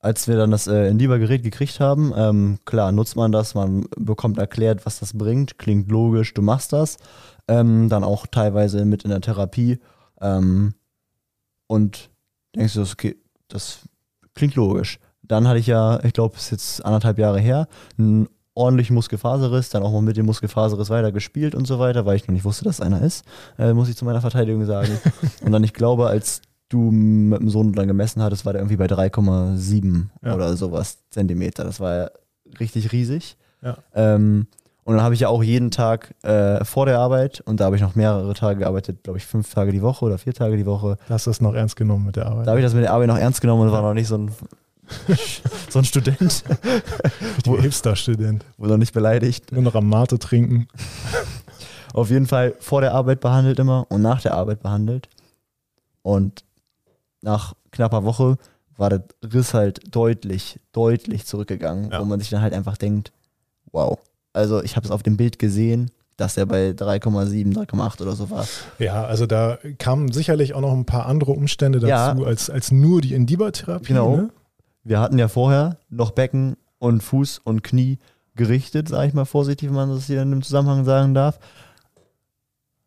als 0.00 0.28
wir 0.28 0.36
dann 0.36 0.50
das 0.50 0.66
äh, 0.66 0.88
Indiba-Gerät 0.88 1.42
gekriegt 1.42 1.80
haben, 1.80 2.12
ähm, 2.16 2.58
klar, 2.64 2.92
nutzt 2.92 3.16
man 3.16 3.32
das, 3.32 3.54
man 3.54 3.86
bekommt 3.96 4.38
erklärt, 4.38 4.86
was 4.86 5.00
das 5.00 5.16
bringt, 5.16 5.58
klingt 5.58 5.90
logisch, 5.90 6.34
du 6.34 6.42
machst 6.42 6.72
das. 6.72 6.98
Ähm, 7.48 7.88
dann 7.88 8.04
auch 8.04 8.26
teilweise 8.26 8.84
mit 8.84 9.04
in 9.04 9.10
der 9.10 9.20
Therapie. 9.20 9.78
Ähm, 10.20 10.74
und 11.66 12.10
denkst 12.54 12.74
du, 12.74 12.82
okay, 12.82 13.16
das 13.48 13.80
klingt 14.34 14.54
logisch. 14.54 14.98
Dann 15.22 15.48
hatte 15.48 15.58
ich 15.58 15.66
ja, 15.66 16.02
ich 16.04 16.12
glaube, 16.12 16.36
es 16.36 16.44
ist 16.44 16.50
jetzt 16.50 16.84
anderthalb 16.84 17.18
Jahre 17.18 17.40
her, 17.40 17.66
einen 17.98 18.28
ordentlichen 18.54 18.94
Muskelfaserriss, 18.94 19.70
dann 19.70 19.82
auch 19.82 19.92
mal 19.92 20.02
mit 20.02 20.16
dem 20.16 20.26
Muskelfaserriss 20.26 20.90
weiter 20.90 21.12
gespielt 21.12 21.54
und 21.54 21.66
so 21.66 21.78
weiter, 21.78 22.06
weil 22.06 22.16
ich 22.16 22.26
noch 22.26 22.32
nicht 22.32 22.44
wusste, 22.44 22.64
dass 22.64 22.80
einer 22.80 23.02
ist, 23.02 23.24
äh, 23.58 23.72
muss 23.72 23.88
ich 23.88 23.96
zu 23.96 24.04
meiner 24.04 24.20
Verteidigung 24.20 24.64
sagen. 24.64 24.98
und 25.42 25.52
dann, 25.52 25.64
ich 25.64 25.72
glaube, 25.72 26.06
als 26.06 26.42
du 26.68 26.90
mit 26.90 27.40
dem 27.40 27.50
Sohn 27.50 27.72
dann 27.72 27.88
gemessen 27.88 28.22
hattest, 28.22 28.44
war 28.44 28.52
der 28.52 28.62
irgendwie 28.62 28.76
bei 28.76 28.86
3,7 28.86 30.06
ja. 30.24 30.34
oder 30.34 30.56
sowas 30.56 30.98
Zentimeter. 31.10 31.64
Das 31.64 31.80
war 31.80 31.96
ja 31.96 32.10
richtig 32.60 32.92
riesig. 32.92 33.36
Ja. 33.62 33.78
Ähm, 33.94 34.46
und 34.84 34.96
dann 34.96 35.02
habe 35.02 35.14
ich 35.14 35.20
ja 35.20 35.28
auch 35.28 35.42
jeden 35.42 35.70
Tag 35.70 36.14
äh, 36.22 36.62
vor 36.62 36.84
der 36.84 36.98
Arbeit, 36.98 37.40
und 37.46 37.58
da 37.58 37.64
habe 37.64 37.76
ich 37.76 37.82
noch 37.82 37.94
mehrere 37.94 38.34
Tage 38.34 38.60
gearbeitet, 38.60 39.02
glaube 39.02 39.18
ich, 39.18 39.24
fünf 39.24 39.52
Tage 39.52 39.72
die 39.72 39.80
Woche 39.80 40.04
oder 40.04 40.18
vier 40.18 40.34
Tage 40.34 40.58
die 40.58 40.66
Woche. 40.66 40.98
Da 41.08 41.14
hast 41.14 41.26
du 41.26 41.30
das 41.30 41.40
noch 41.40 41.54
ernst 41.54 41.76
genommen 41.76 42.04
mit 42.04 42.16
der 42.16 42.26
Arbeit? 42.26 42.46
Da 42.46 42.50
habe 42.50 42.60
ich 42.60 42.66
das 42.66 42.74
mit 42.74 42.84
der 42.84 42.92
Arbeit 42.92 43.08
noch 43.08 43.16
ernst 43.16 43.40
genommen 43.40 43.62
und 43.62 43.72
war 43.72 43.80
noch 43.80 43.94
nicht 43.94 44.08
so 44.08 44.18
ein, 44.18 44.30
so 45.70 45.78
ein 45.78 45.86
Student. 45.86 46.44
Wo, 47.46 47.58
Hipster-Student. 47.58 48.44
Wurde 48.58 48.72
noch 48.72 48.78
nicht 48.78 48.92
beleidigt. 48.92 49.52
Nur 49.52 49.62
noch 49.62 49.74
am 49.74 49.88
Mate 49.88 50.18
trinken. 50.18 50.68
Auf 51.94 52.10
jeden 52.10 52.26
Fall 52.26 52.54
vor 52.58 52.82
der 52.82 52.92
Arbeit 52.92 53.20
behandelt 53.20 53.58
immer 53.58 53.86
und 53.88 54.02
nach 54.02 54.20
der 54.20 54.34
Arbeit 54.34 54.60
behandelt. 54.60 55.08
Und 56.02 56.44
nach 57.22 57.54
knapper 57.70 58.04
Woche 58.04 58.36
war 58.76 58.90
der 58.90 59.04
Riss 59.22 59.54
halt 59.54 59.80
deutlich, 59.94 60.60
deutlich 60.72 61.24
zurückgegangen, 61.24 61.90
ja. 61.90 62.00
wo 62.00 62.04
man 62.04 62.20
sich 62.20 62.28
dann 62.28 62.42
halt 62.42 62.52
einfach 62.52 62.76
denkt, 62.76 63.12
wow 63.70 63.98
also 64.34 64.62
ich 64.62 64.76
habe 64.76 64.84
es 64.84 64.90
auf 64.90 65.02
dem 65.02 65.16
Bild 65.16 65.38
gesehen, 65.38 65.90
dass 66.16 66.36
er 66.36 66.46
bei 66.46 66.70
3,7, 66.70 67.54
3,8 67.54 68.02
oder 68.02 68.12
so 68.12 68.30
war. 68.30 68.46
Ja, 68.78 69.04
also 69.04 69.26
da 69.26 69.58
kamen 69.78 70.12
sicherlich 70.12 70.54
auch 70.54 70.60
noch 70.60 70.72
ein 70.72 70.84
paar 70.84 71.06
andere 71.06 71.32
Umstände 71.32 71.80
dazu 71.80 71.88
ja, 71.88 72.26
als, 72.26 72.50
als 72.50 72.70
nur 72.70 73.00
die 73.00 73.14
Indiba-Therapie. 73.14 73.88
Genau. 73.88 74.16
Ne? 74.16 74.30
Wir 74.84 75.00
hatten 75.00 75.18
ja 75.18 75.28
vorher 75.28 75.78
noch 75.88 76.12
Becken 76.12 76.56
und 76.78 77.02
Fuß 77.02 77.40
und 77.42 77.64
Knie 77.64 77.98
gerichtet, 78.36 78.88
sage 78.88 79.08
ich 79.08 79.14
mal 79.14 79.24
vorsichtig, 79.24 79.68
wenn 79.68 79.76
man 79.76 79.90
das 79.90 80.06
hier 80.06 80.22
in 80.22 80.30
dem 80.30 80.42
Zusammenhang 80.42 80.84
sagen 80.84 81.14
darf. 81.14 81.38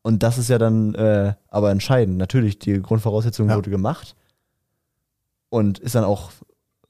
Und 0.04 0.24
das 0.24 0.38
ist 0.38 0.50
ja 0.50 0.58
dann 0.58 0.96
äh, 0.96 1.34
aber 1.50 1.72
entscheidend. 1.72 2.18
Natürlich, 2.18 2.60
die 2.60 2.82
Grundvoraussetzung 2.82 3.50
ja. 3.50 3.56
wurde 3.56 3.70
gemacht 3.70 4.16
und 5.50 5.80
ist 5.80 5.96
dann 5.96 6.06
auch 6.06 6.32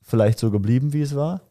vielleicht 0.01 0.39
so 0.39 0.51
geblieben, 0.51 0.93
wie 0.93 1.01
es 1.01 1.15
war. 1.15 1.41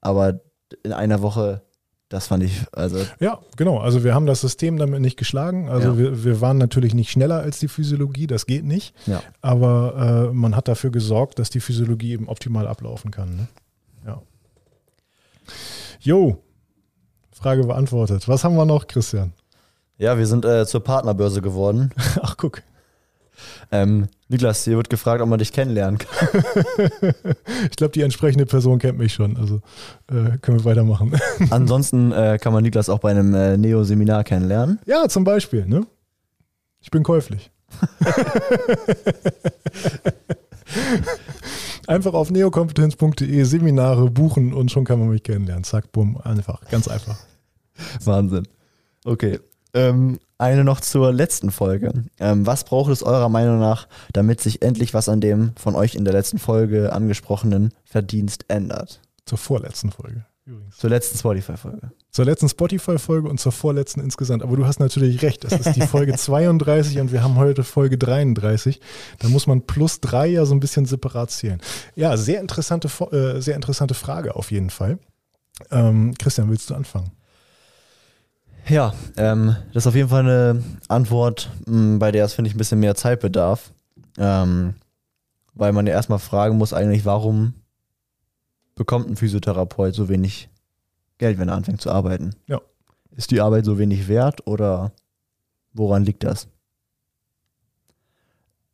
Aber 0.00 0.40
in 0.82 0.92
einer 0.92 1.20
Woche 1.20 1.62
das 2.10 2.26
fand 2.26 2.42
ich, 2.42 2.64
also. 2.72 2.98
Ja, 3.20 3.38
genau. 3.56 3.78
Also 3.78 4.02
wir 4.02 4.14
haben 4.14 4.26
das 4.26 4.40
System 4.40 4.78
damit 4.78 5.00
nicht 5.00 5.16
geschlagen. 5.16 5.68
Also 5.68 5.90
ja. 5.90 5.98
wir, 5.98 6.24
wir 6.24 6.40
waren 6.40 6.58
natürlich 6.58 6.92
nicht 6.92 7.10
schneller 7.12 7.38
als 7.38 7.60
die 7.60 7.68
Physiologie, 7.68 8.26
das 8.26 8.46
geht 8.46 8.64
nicht. 8.64 8.94
Ja. 9.06 9.22
Aber 9.40 10.28
äh, 10.30 10.34
man 10.34 10.56
hat 10.56 10.66
dafür 10.66 10.90
gesorgt, 10.90 11.38
dass 11.38 11.50
die 11.50 11.60
Physiologie 11.60 12.12
eben 12.12 12.28
optimal 12.28 12.66
ablaufen 12.66 13.12
kann. 13.12 13.36
Ne? 13.36 13.48
Ja. 14.04 14.22
Jo, 16.00 16.42
Frage 17.30 17.62
beantwortet. 17.64 18.26
Was 18.26 18.42
haben 18.42 18.56
wir 18.56 18.66
noch, 18.66 18.88
Christian? 18.88 19.32
Ja, 19.96 20.18
wir 20.18 20.26
sind 20.26 20.44
äh, 20.44 20.66
zur 20.66 20.82
Partnerbörse 20.82 21.40
geworden. 21.40 21.90
Ach, 22.22 22.36
guck. 22.36 22.62
Ähm, 23.72 24.08
Niklas, 24.28 24.64
hier 24.64 24.76
wird 24.76 24.90
gefragt, 24.90 25.22
ob 25.22 25.28
man 25.28 25.38
dich 25.38 25.52
kennenlernen 25.52 25.98
kann. 25.98 26.42
ich 27.70 27.76
glaube, 27.76 27.92
die 27.92 28.02
entsprechende 28.02 28.46
Person 28.46 28.78
kennt 28.78 28.98
mich 28.98 29.14
schon. 29.14 29.36
Also 29.36 29.60
äh, 30.08 30.38
können 30.38 30.58
wir 30.58 30.64
weitermachen. 30.64 31.18
Ansonsten 31.50 32.10
äh, 32.12 32.38
kann 32.40 32.52
man 32.52 32.64
Niklas 32.64 32.88
auch 32.88 32.98
bei 32.98 33.10
einem 33.10 33.34
äh, 33.34 33.56
Neo-Seminar 33.56 34.24
kennenlernen. 34.24 34.80
Ja, 34.86 35.08
zum 35.08 35.24
Beispiel. 35.24 35.66
Ne? 35.66 35.86
Ich 36.80 36.90
bin 36.90 37.02
käuflich. 37.02 37.50
einfach 41.86 42.14
auf 42.14 42.30
neokompetenz.de 42.30 43.42
Seminare 43.44 44.10
buchen 44.10 44.52
und 44.52 44.70
schon 44.70 44.84
kann 44.84 44.98
man 44.98 45.10
mich 45.10 45.22
kennenlernen. 45.22 45.64
Zack, 45.64 45.92
bumm, 45.92 46.16
einfach, 46.22 46.60
ganz 46.70 46.88
einfach. 46.88 47.18
Wahnsinn. 48.04 48.48
Okay. 49.04 49.38
Ähm, 49.74 50.18
eine 50.40 50.64
noch 50.64 50.80
zur 50.80 51.12
letzten 51.12 51.50
Folge. 51.50 51.92
Ähm, 52.18 52.46
was 52.46 52.64
braucht 52.64 52.90
es 52.90 53.02
eurer 53.02 53.28
Meinung 53.28 53.60
nach, 53.60 53.88
damit 54.12 54.40
sich 54.40 54.62
endlich 54.62 54.94
was 54.94 55.08
an 55.08 55.20
dem 55.20 55.52
von 55.56 55.74
euch 55.74 55.94
in 55.94 56.04
der 56.04 56.14
letzten 56.14 56.38
Folge 56.38 56.92
angesprochenen 56.92 57.74
Verdienst 57.84 58.46
ändert? 58.48 59.00
Zur 59.26 59.38
vorletzten 59.38 59.90
Folge 59.90 60.24
übrigens. 60.50 60.76
Zur 60.76 60.90
letzten 60.90 61.18
Spotify-Folge. 61.18 61.92
Zur 62.10 62.24
letzten 62.24 62.48
Spotify-Folge 62.48 63.28
und 63.28 63.40
zur 63.40 63.52
vorletzten 63.52 64.00
insgesamt. 64.00 64.42
Aber 64.42 64.56
du 64.56 64.66
hast 64.66 64.80
natürlich 64.80 65.22
recht, 65.22 65.44
das 65.44 65.52
ist 65.52 65.76
die 65.76 65.82
Folge 65.82 66.14
32 66.16 66.98
und 66.98 67.12
wir 67.12 67.22
haben 67.22 67.36
heute 67.36 67.64
Folge 67.64 67.96
33. 67.96 68.80
Da 69.18 69.28
muss 69.28 69.46
man 69.46 69.62
plus 69.62 70.00
drei 70.00 70.26
ja 70.26 70.44
so 70.44 70.54
ein 70.54 70.60
bisschen 70.60 70.86
separat 70.86 71.30
zählen. 71.30 71.60
Ja, 71.94 72.16
sehr 72.16 72.40
interessante, 72.40 72.88
äh, 73.12 73.40
sehr 73.40 73.56
interessante 73.56 73.94
Frage 73.94 74.36
auf 74.36 74.50
jeden 74.50 74.70
Fall. 74.70 74.98
Ähm, 75.70 76.14
Christian, 76.18 76.50
willst 76.50 76.70
du 76.70 76.74
anfangen? 76.74 77.12
Ja, 78.70 78.94
ähm, 79.16 79.56
das 79.72 79.82
ist 79.82 79.86
auf 79.88 79.96
jeden 79.96 80.10
Fall 80.10 80.20
eine 80.20 80.62
Antwort, 80.86 81.50
mh, 81.66 81.76
mm, 81.76 81.98
bei 81.98 82.12
der 82.12 82.24
es, 82.24 82.34
finde 82.34 82.48
ich, 82.48 82.54
ein 82.54 82.58
bisschen 82.58 82.78
mehr 82.78 82.94
Zeit 82.94 83.18
bedarf. 83.18 83.72
Ähm, 84.16 84.74
weil 85.54 85.72
man 85.72 85.88
ja 85.88 85.92
erstmal 85.92 86.20
fragen 86.20 86.56
muss, 86.56 86.72
eigentlich, 86.72 87.04
warum 87.04 87.54
bekommt 88.76 89.08
ein 89.08 89.16
Physiotherapeut 89.16 89.94
so 89.94 90.08
wenig 90.08 90.48
Geld, 91.18 91.38
wenn 91.38 91.48
er 91.48 91.56
anfängt 91.56 91.80
zu 91.80 91.90
arbeiten. 91.90 92.36
Ja. 92.46 92.60
Ist 93.16 93.32
die 93.32 93.40
Arbeit 93.40 93.64
so 93.64 93.76
wenig 93.76 94.06
wert 94.06 94.46
oder 94.46 94.92
woran 95.72 96.04
liegt 96.04 96.22
das? 96.22 96.46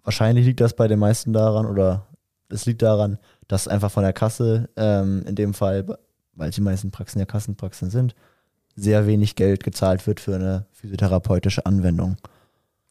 Wahrscheinlich 0.04 0.44
liegt 0.44 0.60
das 0.60 0.76
bei 0.76 0.88
den 0.88 0.98
meisten 0.98 1.32
daran 1.32 1.64
oder 1.64 2.06
es 2.50 2.66
liegt 2.66 2.82
daran, 2.82 3.18
dass 3.48 3.66
einfach 3.66 3.90
von 3.90 4.04
der 4.04 4.12
Kasse, 4.12 4.68
ähm, 4.76 5.24
in 5.26 5.34
dem 5.34 5.54
Fall, 5.54 5.86
weil 6.34 6.50
die 6.50 6.60
meisten 6.60 6.90
Praxen 6.90 7.18
ja 7.18 7.24
Kassenpraxen 7.24 7.88
sind, 7.88 8.14
sehr 8.76 9.06
wenig 9.06 9.34
Geld 9.34 9.64
gezahlt 9.64 10.06
wird 10.06 10.20
für 10.20 10.34
eine 10.34 10.66
physiotherapeutische 10.72 11.66
Anwendung. 11.66 12.16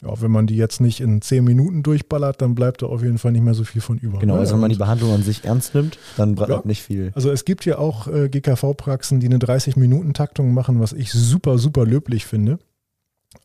Ja, 0.02 0.22
wenn 0.22 0.32
man 0.32 0.46
die 0.46 0.58
jetzt 0.58 0.82
nicht 0.82 1.00
in 1.00 1.22
zehn 1.22 1.44
Minuten 1.44 1.82
durchballert, 1.82 2.42
dann 2.42 2.54
bleibt 2.54 2.82
da 2.82 2.88
auf 2.88 3.02
jeden 3.02 3.18
Fall 3.18 3.32
nicht 3.32 3.44
mehr 3.44 3.54
so 3.54 3.64
viel 3.64 3.82
von 3.82 3.98
über. 3.98 4.20
Genau, 4.20 4.34
ne? 4.34 4.42
also 4.42 4.54
wenn 4.56 4.62
man 4.62 4.70
die 4.70 4.76
Behandlung 4.78 5.14
an 5.14 5.24
sich 5.24 5.46
ernst 5.46 5.74
nimmt, 5.74 5.98
dann 6.18 6.36
bleibt 6.36 6.52
Ja. 6.52 6.62
nicht 6.66 6.82
viel. 6.84 7.12
Also 7.16 7.32
es 7.32 7.46
gibt 7.46 7.66
ja 7.66 7.78
auch 7.78 8.08
äh, 8.08 8.28
GKV-Praxen, 8.30 9.20
die 9.20 9.28
eine 9.28 9.38
30-Minuten-Taktung 9.38 10.54
machen, 10.54 10.80
was 10.80 10.92
ich 10.92 11.12
super, 11.12 11.58
super 11.58 11.86
löblich 11.86 12.26
finde. 12.26 12.60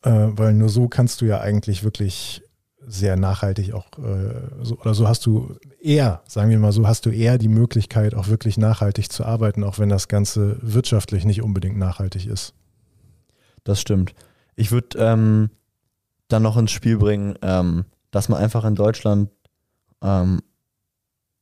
Äh, 0.03 0.09
weil 0.31 0.53
nur 0.53 0.69
so 0.69 0.87
kannst 0.87 1.21
du 1.21 1.25
ja 1.25 1.39
eigentlich 1.39 1.83
wirklich 1.83 2.43
sehr 2.87 3.15
nachhaltig 3.15 3.73
auch, 3.73 3.85
äh, 3.99 4.63
so, 4.63 4.77
oder 4.77 4.93
so 4.93 5.07
hast 5.07 5.25
du 5.25 5.55
eher, 5.79 6.21
sagen 6.27 6.49
wir 6.49 6.59
mal 6.59 6.71
so, 6.71 6.87
hast 6.87 7.05
du 7.05 7.09
eher 7.09 7.37
die 7.37 7.47
Möglichkeit, 7.47 8.15
auch 8.15 8.27
wirklich 8.27 8.57
nachhaltig 8.57 9.11
zu 9.11 9.25
arbeiten, 9.25 9.63
auch 9.63 9.79
wenn 9.79 9.89
das 9.89 10.07
Ganze 10.07 10.57
wirtschaftlich 10.61 11.25
nicht 11.25 11.41
unbedingt 11.41 11.77
nachhaltig 11.77 12.25
ist. 12.25 12.53
Das 13.63 13.79
stimmt. 13.79 14.13
Ich 14.55 14.71
würde 14.71 14.97
ähm, 14.97 15.49
dann 16.27 16.43
noch 16.43 16.57
ins 16.57 16.71
Spiel 16.71 16.97
bringen, 16.97 17.35
ähm, 17.41 17.85
dass 18.09 18.29
man 18.29 18.39
einfach 18.39 18.65
in 18.65 18.75
Deutschland 18.75 19.29
ähm, 20.01 20.41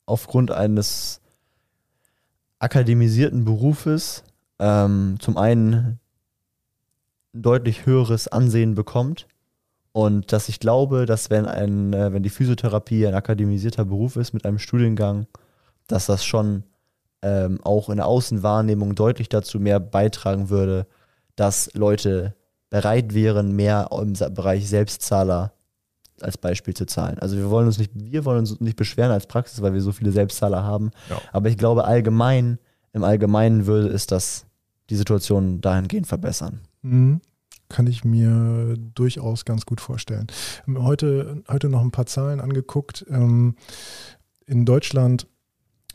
aufgrund 0.05 0.51
eines 0.51 1.21
akademisierten 2.59 3.45
Berufes 3.45 4.23
ähm, 4.59 5.17
zum 5.19 5.37
einen 5.37 5.99
ein 7.33 7.41
deutlich 7.41 7.85
höheres 7.85 8.27
Ansehen 8.27 8.75
bekommt 8.75 9.27
und 9.91 10.31
dass 10.31 10.49
ich 10.49 10.59
glaube, 10.59 11.05
dass 11.05 11.29
wenn 11.29 11.45
ein, 11.45 11.93
äh, 11.93 12.13
wenn 12.13 12.23
die 12.23 12.29
Physiotherapie 12.29 13.07
ein 13.07 13.15
akademisierter 13.15 13.85
Beruf 13.85 14.15
ist 14.15 14.33
mit 14.33 14.45
einem 14.45 14.59
Studiengang, 14.59 15.27
dass 15.87 16.05
das 16.05 16.23
schon 16.23 16.63
ähm, 17.21 17.59
auch 17.63 17.89
in 17.89 17.97
der 17.97 18.05
Außenwahrnehmung 18.05 18.95
deutlich 18.95 19.29
dazu 19.29 19.59
mehr 19.59 19.79
beitragen 19.79 20.49
würde, 20.49 20.85
dass 21.35 21.73
Leute 21.73 22.35
bereit 22.69 23.13
wären, 23.13 23.55
mehr 23.55 23.89
im 23.91 24.13
Bereich 24.13 24.69
Selbstzahler 24.69 25.53
als 26.21 26.37
Beispiel 26.37 26.73
zu 26.73 26.85
zahlen. 26.85 27.17
Also 27.19 27.37
wir 27.37 27.49
wollen 27.49 27.65
uns 27.65 27.77
nicht, 27.77 27.91
wir 27.95 28.25
wollen 28.25 28.39
uns 28.39 28.59
nicht 28.59 28.75
beschweren 28.75 29.11
als 29.11 29.25
Praxis, 29.25 29.61
weil 29.61 29.73
wir 29.73 29.81
so 29.81 29.91
viele 29.91 30.11
Selbstzahler 30.11 30.63
haben. 30.63 30.91
Ja. 31.09 31.19
Aber 31.31 31.49
ich 31.49 31.57
glaube 31.57 31.85
allgemein, 31.85 32.59
im 32.93 33.03
Allgemeinen 33.03 33.65
würde 33.65 33.87
es 33.87 34.05
das 34.05 34.45
die 34.89 34.95
Situation 34.95 35.61
dahingehend 35.61 36.07
verbessern. 36.07 36.61
Mhm. 36.81 37.21
Kann 37.69 37.87
ich 37.87 38.03
mir 38.03 38.75
durchaus 38.95 39.45
ganz 39.45 39.65
gut 39.65 39.79
vorstellen. 39.79 40.27
Ähm, 40.67 40.83
Heute, 40.83 41.43
heute 41.47 41.69
noch 41.69 41.81
ein 41.81 41.91
paar 41.91 42.07
Zahlen 42.07 42.39
angeguckt. 42.39 43.05
Ähm, 43.09 43.55
In 44.45 44.65
Deutschland 44.65 45.27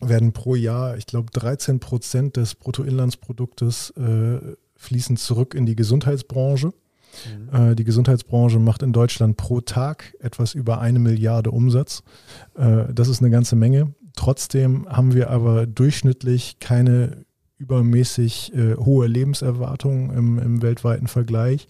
werden 0.00 0.32
pro 0.32 0.54
Jahr, 0.54 0.96
ich 0.96 1.06
glaube, 1.06 1.30
13 1.32 1.80
Prozent 1.80 2.36
des 2.36 2.54
Bruttoinlandsproduktes 2.54 3.90
äh, 3.90 4.38
fließen 4.76 5.16
zurück 5.16 5.54
in 5.54 5.66
die 5.66 5.76
Gesundheitsbranche. 5.76 6.72
Äh, 7.52 7.74
die 7.74 7.84
Gesundheitsbranche 7.84 8.58
macht 8.58 8.82
in 8.82 8.92
Deutschland 8.92 9.36
pro 9.36 9.60
Tag 9.60 10.14
etwas 10.20 10.54
über 10.54 10.80
eine 10.80 10.98
Milliarde 10.98 11.50
Umsatz. 11.50 12.02
Äh, 12.54 12.92
das 12.92 13.08
ist 13.08 13.20
eine 13.20 13.30
ganze 13.30 13.56
Menge. 13.56 13.94
Trotzdem 14.16 14.86
haben 14.88 15.14
wir 15.14 15.30
aber 15.30 15.66
durchschnittlich 15.66 16.58
keine 16.60 17.24
übermäßig 17.58 18.52
äh, 18.54 18.76
hohe 18.76 19.06
Lebenserwartung 19.06 20.12
im, 20.12 20.38
im 20.38 20.62
weltweiten 20.62 21.06
Vergleich. 21.06 21.66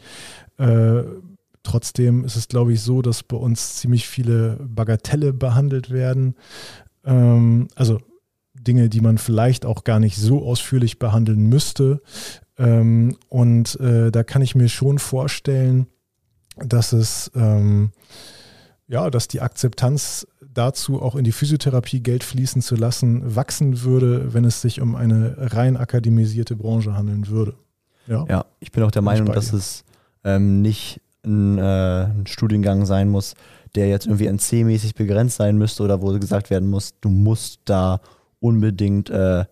Äh, 0.58 1.02
trotzdem 1.62 2.24
ist 2.24 2.36
es, 2.36 2.48
glaube 2.48 2.72
ich, 2.72 2.80
so, 2.80 3.02
dass 3.02 3.22
bei 3.22 3.36
uns 3.36 3.76
ziemlich 3.76 4.08
viele 4.08 4.58
Bagatelle 4.62 5.32
behandelt 5.32 5.90
werden. 5.90 6.34
Ähm, 7.04 7.68
also 7.74 8.00
Dinge, 8.54 8.88
die 8.88 9.00
man 9.00 9.18
vielleicht 9.18 9.66
auch 9.66 9.84
gar 9.84 10.00
nicht 10.00 10.16
so 10.16 10.44
ausführlich 10.44 10.98
behandeln 10.98 11.48
müsste. 11.48 12.00
Ähm, 12.58 13.16
und 13.28 13.78
äh, 13.80 14.10
da 14.10 14.22
kann 14.24 14.42
ich 14.42 14.54
mir 14.54 14.68
schon 14.68 14.98
vorstellen, 14.98 15.86
dass 16.56 16.92
es 16.92 17.30
ähm, 17.34 17.90
ja, 18.86 19.10
dass 19.10 19.28
die 19.28 19.40
Akzeptanz 19.40 20.26
dazu, 20.54 21.02
auch 21.02 21.16
in 21.16 21.24
die 21.24 21.32
Physiotherapie 21.32 22.00
Geld 22.00 22.24
fließen 22.24 22.62
zu 22.62 22.76
lassen, 22.76 23.36
wachsen 23.36 23.82
würde, 23.82 24.32
wenn 24.32 24.44
es 24.44 24.60
sich 24.60 24.80
um 24.80 24.94
eine 24.96 25.36
rein 25.38 25.76
akademisierte 25.76 26.56
Branche 26.56 26.94
handeln 26.96 27.28
würde. 27.28 27.54
Ja, 28.06 28.24
Ja, 28.28 28.44
ich 28.60 28.72
bin 28.72 28.82
auch 28.82 28.90
der 28.90 29.02
Meinung, 29.02 29.32
dass 29.32 29.50
dir. 29.50 29.56
es 29.56 29.84
ähm, 30.24 30.62
nicht 30.62 31.00
ein, 31.24 31.58
äh, 31.58 32.04
ein 32.04 32.26
Studiengang 32.26 32.86
sein 32.86 33.08
muss, 33.08 33.34
der 33.74 33.88
jetzt 33.88 34.06
irgendwie 34.06 34.28
NC-mäßig 34.28 34.94
begrenzt 34.94 35.36
sein 35.36 35.56
müsste 35.56 35.82
oder 35.82 36.00
wo 36.00 36.12
gesagt 36.18 36.50
werden 36.50 36.68
muss, 36.68 36.94
du 37.00 37.08
musst 37.08 37.60
da 37.64 38.00
unbedingt 38.40 39.10
äh, 39.10 39.44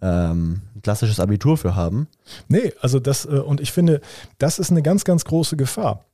ähm, 0.00 0.62
ein 0.74 0.82
klassisches 0.82 1.20
Abitur 1.20 1.56
für 1.56 1.74
haben. 1.74 2.08
Nee, 2.48 2.72
also 2.80 2.98
das, 3.00 3.24
äh, 3.24 3.38
und 3.38 3.60
ich 3.60 3.72
finde, 3.72 4.00
das 4.38 4.58
ist 4.58 4.70
eine 4.70 4.82
ganz, 4.82 5.04
ganz 5.04 5.24
große 5.24 5.56
Gefahr. 5.56 6.04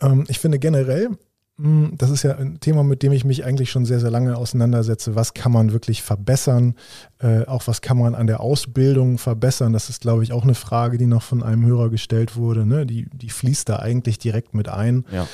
Ähm, 0.00 0.24
ich 0.28 0.38
finde 0.38 0.58
generell, 0.58 1.10
das 1.58 2.10
ist 2.10 2.22
ja 2.22 2.36
ein 2.36 2.60
Thema, 2.60 2.82
mit 2.82 3.02
dem 3.02 3.12
ich 3.12 3.24
mich 3.24 3.44
eigentlich 3.44 3.70
schon 3.70 3.86
sehr, 3.86 3.98
sehr 3.98 4.10
lange 4.10 4.36
auseinandersetze. 4.36 5.14
Was 5.14 5.32
kann 5.32 5.52
man 5.52 5.72
wirklich 5.72 6.02
verbessern? 6.02 6.74
Äh, 7.18 7.46
auch 7.46 7.66
was 7.66 7.80
kann 7.80 7.96
man 7.96 8.14
an 8.14 8.26
der 8.26 8.40
Ausbildung 8.40 9.16
verbessern? 9.16 9.72
Das 9.72 9.88
ist, 9.88 10.02
glaube 10.02 10.22
ich, 10.22 10.32
auch 10.32 10.44
eine 10.44 10.54
Frage, 10.54 10.98
die 10.98 11.06
noch 11.06 11.22
von 11.22 11.42
einem 11.42 11.64
Hörer 11.64 11.88
gestellt 11.88 12.36
wurde. 12.36 12.66
Ne? 12.66 12.84
Die, 12.84 13.06
die 13.10 13.30
fließt 13.30 13.70
da 13.70 13.78
eigentlich 13.78 14.18
direkt 14.18 14.52
mit 14.52 14.68
ein. 14.68 15.06
Ja. 15.10 15.26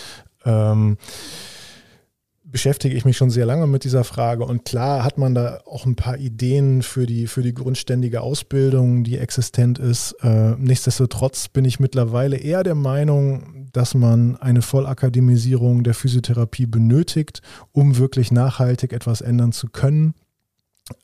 ähm, 0.45 0.97
beschäftige 2.53 2.95
ich 2.95 3.05
mich 3.05 3.17
schon 3.17 3.31
sehr 3.31 3.47
lange 3.47 3.67
mit 3.67 3.83
dieser 3.83 4.05
Frage 4.05 4.45
und 4.45 4.67
klar 4.67 5.05
hat 5.05 5.17
man 5.17 5.35
da 5.35 5.61
auch 5.65 5.87
ein 5.87 5.97
paar 5.97 6.19
Ideen 6.19 6.83
für 6.83 7.07
die, 7.07 7.27
für 7.27 7.43
die 7.43 7.55
grundständige 7.55 8.21
Ausbildung, 8.21 9.05
die 9.05 9.17
existent 9.17 9.79
ist. 9.79 10.13
Äh, 10.23 10.55
nichtsdestotrotz 10.59 11.49
bin 11.49 11.65
ich 11.65 11.81
mittlerweile 11.81 12.37
eher 12.37 12.63
der 12.63 12.75
Meinung, 12.75 13.62
dass 13.73 13.95
man 13.95 14.37
eine 14.37 14.63
Vollakademisierung 14.63 15.83
der 15.83 15.95
Physiotherapie 15.95 16.67
benötigt, 16.67 17.43
um 17.73 17.99
wirklich 17.99 18.31
nachhaltig 18.31 18.93
etwas 18.93 19.21
ändern 19.21 19.53
zu 19.53 19.69
können. 19.69 20.15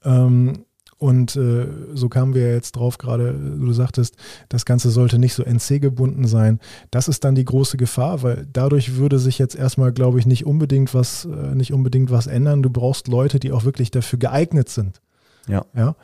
Ähm, 0.04 0.64
und 0.98 1.36
äh, 1.36 1.68
so 1.94 2.08
kamen 2.08 2.34
wir 2.34 2.52
jetzt 2.52 2.72
drauf, 2.72 2.98
gerade 2.98 3.32
du 3.32 3.72
sagtest, 3.72 4.16
das 4.48 4.64
Ganze 4.64 4.90
sollte 4.90 5.20
nicht 5.20 5.34
so 5.34 5.44
NC-gebunden 5.44 6.26
sein. 6.26 6.58
Das 6.90 7.06
ist 7.06 7.22
dann 7.22 7.36
die 7.36 7.44
große 7.44 7.76
Gefahr, 7.76 8.24
weil 8.24 8.48
dadurch 8.52 8.96
würde 8.96 9.20
sich 9.20 9.38
jetzt 9.38 9.54
erstmal, 9.54 9.92
glaube 9.92 10.18
ich, 10.18 10.26
nicht 10.26 10.44
unbedingt 10.44 10.94
was, 10.94 11.24
äh, 11.24 11.54
nicht 11.54 11.72
unbedingt 11.72 12.10
was 12.10 12.26
ändern. 12.26 12.64
Du 12.64 12.70
brauchst 12.70 13.06
Leute, 13.06 13.38
die 13.38 13.52
auch 13.52 13.64
wirklich 13.64 13.92
dafür 13.92 14.18
geeignet 14.18 14.70
sind. 14.70 15.00
Ja. 15.46 15.64
Ja. 15.72 15.94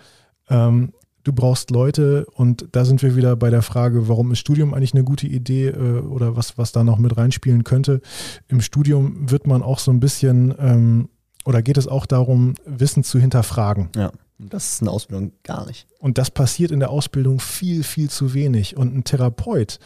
Ähm, 0.49 0.93
du 1.25 1.33
brauchst 1.33 1.71
Leute, 1.71 2.27
und 2.35 2.69
da 2.73 2.85
sind 2.85 3.03
wir 3.03 3.17
wieder 3.17 3.35
bei 3.35 3.51
der 3.51 3.63
Frage, 3.63 4.09
warum 4.09 4.31
ist 4.31 4.39
Studium 4.39 4.75
eigentlich 4.75 4.95
eine 4.95 5.05
gute 5.05 5.27
Idee 5.27 5.69
äh, 5.69 6.01
oder 6.01 6.37
was, 6.37 6.57
was 6.57 6.73
da 6.73 6.85
noch 6.85 6.99
mit 6.99 7.17
reinspielen 7.17 7.65
könnte. 7.65 8.01
Im 8.49 8.61
Studium 8.61 9.31
wird 9.31 9.47
man 9.47 9.63
auch 9.63 9.79
so 9.79 9.91
ein 9.91 10.01
bisschen, 10.01 10.55
ähm, 10.59 11.09
oder 11.45 11.63
geht 11.63 11.79
es 11.79 11.89
auch 11.89 12.07
darum, 12.07 12.55
Wissen 12.65 13.03
zu 13.03 13.19
hinterfragen. 13.19 13.89
Ja. 13.97 14.13
Das 14.39 14.73
ist 14.73 14.83
eine 14.83 14.91
Ausbildung 14.91 15.33
gar 15.45 15.65
nicht. 15.67 15.87
Und 16.01 16.19
das 16.19 16.31
passiert 16.31 16.71
in 16.73 16.81
der 16.81 16.91
Ausbildung 16.91 17.39
viel, 17.39 17.85
viel 17.85 18.11
zu 18.11 18.35
wenig. 18.35 18.77
Und 18.77 18.95
ein 18.95 19.05
Therapeut, 19.05 19.79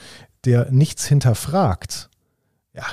der 0.44 0.70
nichts 0.70 1.06
hinterfragt, 1.06 2.08
ja, 2.74 2.84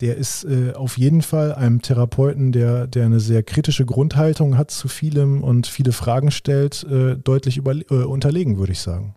der 0.00 0.16
ist 0.16 0.44
äh, 0.44 0.72
auf 0.74 0.96
jeden 0.98 1.22
Fall 1.22 1.54
einem 1.54 1.82
Therapeuten, 1.82 2.52
der, 2.52 2.86
der 2.86 3.06
eine 3.06 3.20
sehr 3.20 3.42
kritische 3.42 3.84
Grundhaltung 3.84 4.56
hat 4.56 4.70
zu 4.70 4.88
vielem 4.88 5.42
und 5.42 5.66
viele 5.66 5.92
Fragen 5.92 6.30
stellt, 6.30 6.84
äh, 6.84 7.16
deutlich 7.16 7.56
über, 7.56 7.72
äh, 7.72 8.04
unterlegen, 8.04 8.58
würde 8.58 8.72
ich 8.72 8.80
sagen. 8.80 9.14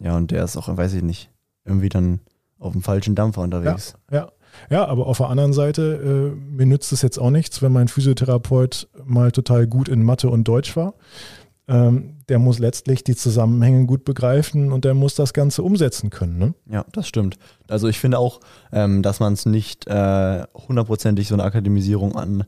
Ja, 0.00 0.16
und 0.16 0.30
der 0.30 0.44
ist 0.44 0.56
auch, 0.56 0.74
weiß 0.74 0.94
ich 0.94 1.02
nicht, 1.02 1.30
irgendwie 1.64 1.88
dann 1.88 2.20
auf 2.58 2.72
dem 2.72 2.82
falschen 2.82 3.14
Dampfer 3.14 3.42
unterwegs. 3.42 3.94
Ja, 4.10 4.30
ja, 4.70 4.86
aber 4.86 5.06
auf 5.06 5.18
der 5.18 5.28
anderen 5.28 5.52
Seite, 5.52 6.32
äh, 6.32 6.54
mir 6.56 6.66
nützt 6.66 6.92
es 6.92 7.02
jetzt 7.02 7.18
auch 7.18 7.30
nichts, 7.30 7.62
wenn 7.62 7.72
mein 7.72 7.88
Physiotherapeut 7.88 8.88
mal 9.04 9.32
total 9.32 9.66
gut 9.66 9.88
in 9.88 10.02
Mathe 10.02 10.30
und 10.30 10.44
Deutsch 10.44 10.76
war. 10.76 10.94
Ähm, 11.66 12.18
der 12.28 12.38
muss 12.38 12.58
letztlich 12.58 13.04
die 13.04 13.16
Zusammenhänge 13.16 13.86
gut 13.86 14.04
begreifen 14.04 14.70
und 14.70 14.84
der 14.84 14.92
muss 14.92 15.14
das 15.14 15.32
Ganze 15.32 15.62
umsetzen 15.62 16.10
können. 16.10 16.38
Ne? 16.38 16.54
Ja, 16.66 16.84
das 16.92 17.08
stimmt. 17.08 17.38
Also 17.68 17.88
ich 17.88 17.98
finde 17.98 18.18
auch, 18.18 18.40
ähm, 18.70 19.02
dass 19.02 19.18
man 19.18 19.32
es 19.32 19.46
nicht 19.46 19.86
äh, 19.86 20.44
hundertprozentig 20.68 21.28
so 21.28 21.34
eine 21.34 21.44
Akademisierung 21.44 22.16
an 22.16 22.44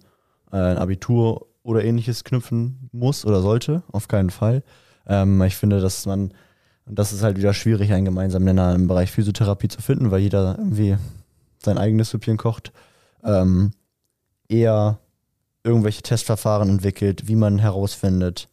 äh, 0.53 0.57
ein 0.57 0.77
Abitur 0.77 1.47
oder 1.63 1.83
ähnliches 1.83 2.25
knüpfen 2.25 2.91
muss 2.93 3.25
oder 3.25 3.41
sollte, 3.41 3.83
auf 3.91 4.07
keinen 4.07 4.31
Fall. 4.31 4.63
Ähm, 5.07 5.41
ich 5.43 5.57
finde, 5.57 5.81
dass 5.81 6.05
man, 6.05 6.33
und 6.85 6.99
das 6.99 7.15
ist 7.15 7.23
halt 7.23 7.39
wieder 7.39 7.55
schwierig, 7.55 7.93
einen 7.93 8.05
gemeinsamen 8.05 8.45
Nenner 8.45 8.75
im 8.75 8.87
Bereich 8.87 9.11
Physiotherapie 9.11 9.69
zu 9.69 9.81
finden, 9.81 10.11
weil 10.11 10.21
jeder 10.21 10.57
irgendwie 10.59 10.97
sein 11.63 11.79
eigenes 11.79 12.11
Süppchen 12.11 12.37
kocht, 12.37 12.73
ähm, 13.25 13.73
eher 14.49 14.99
irgendwelche 15.65 16.03
Testverfahren 16.03 16.69
entwickelt, 16.69 17.29
wie 17.29 17.35
man 17.35 17.59
herausfindet 17.59 18.49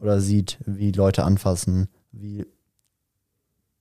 oder 0.00 0.20
sieht, 0.20 0.58
wie 0.66 0.92
Leute 0.92 1.24
anfassen, 1.24 1.88
wie 2.12 2.46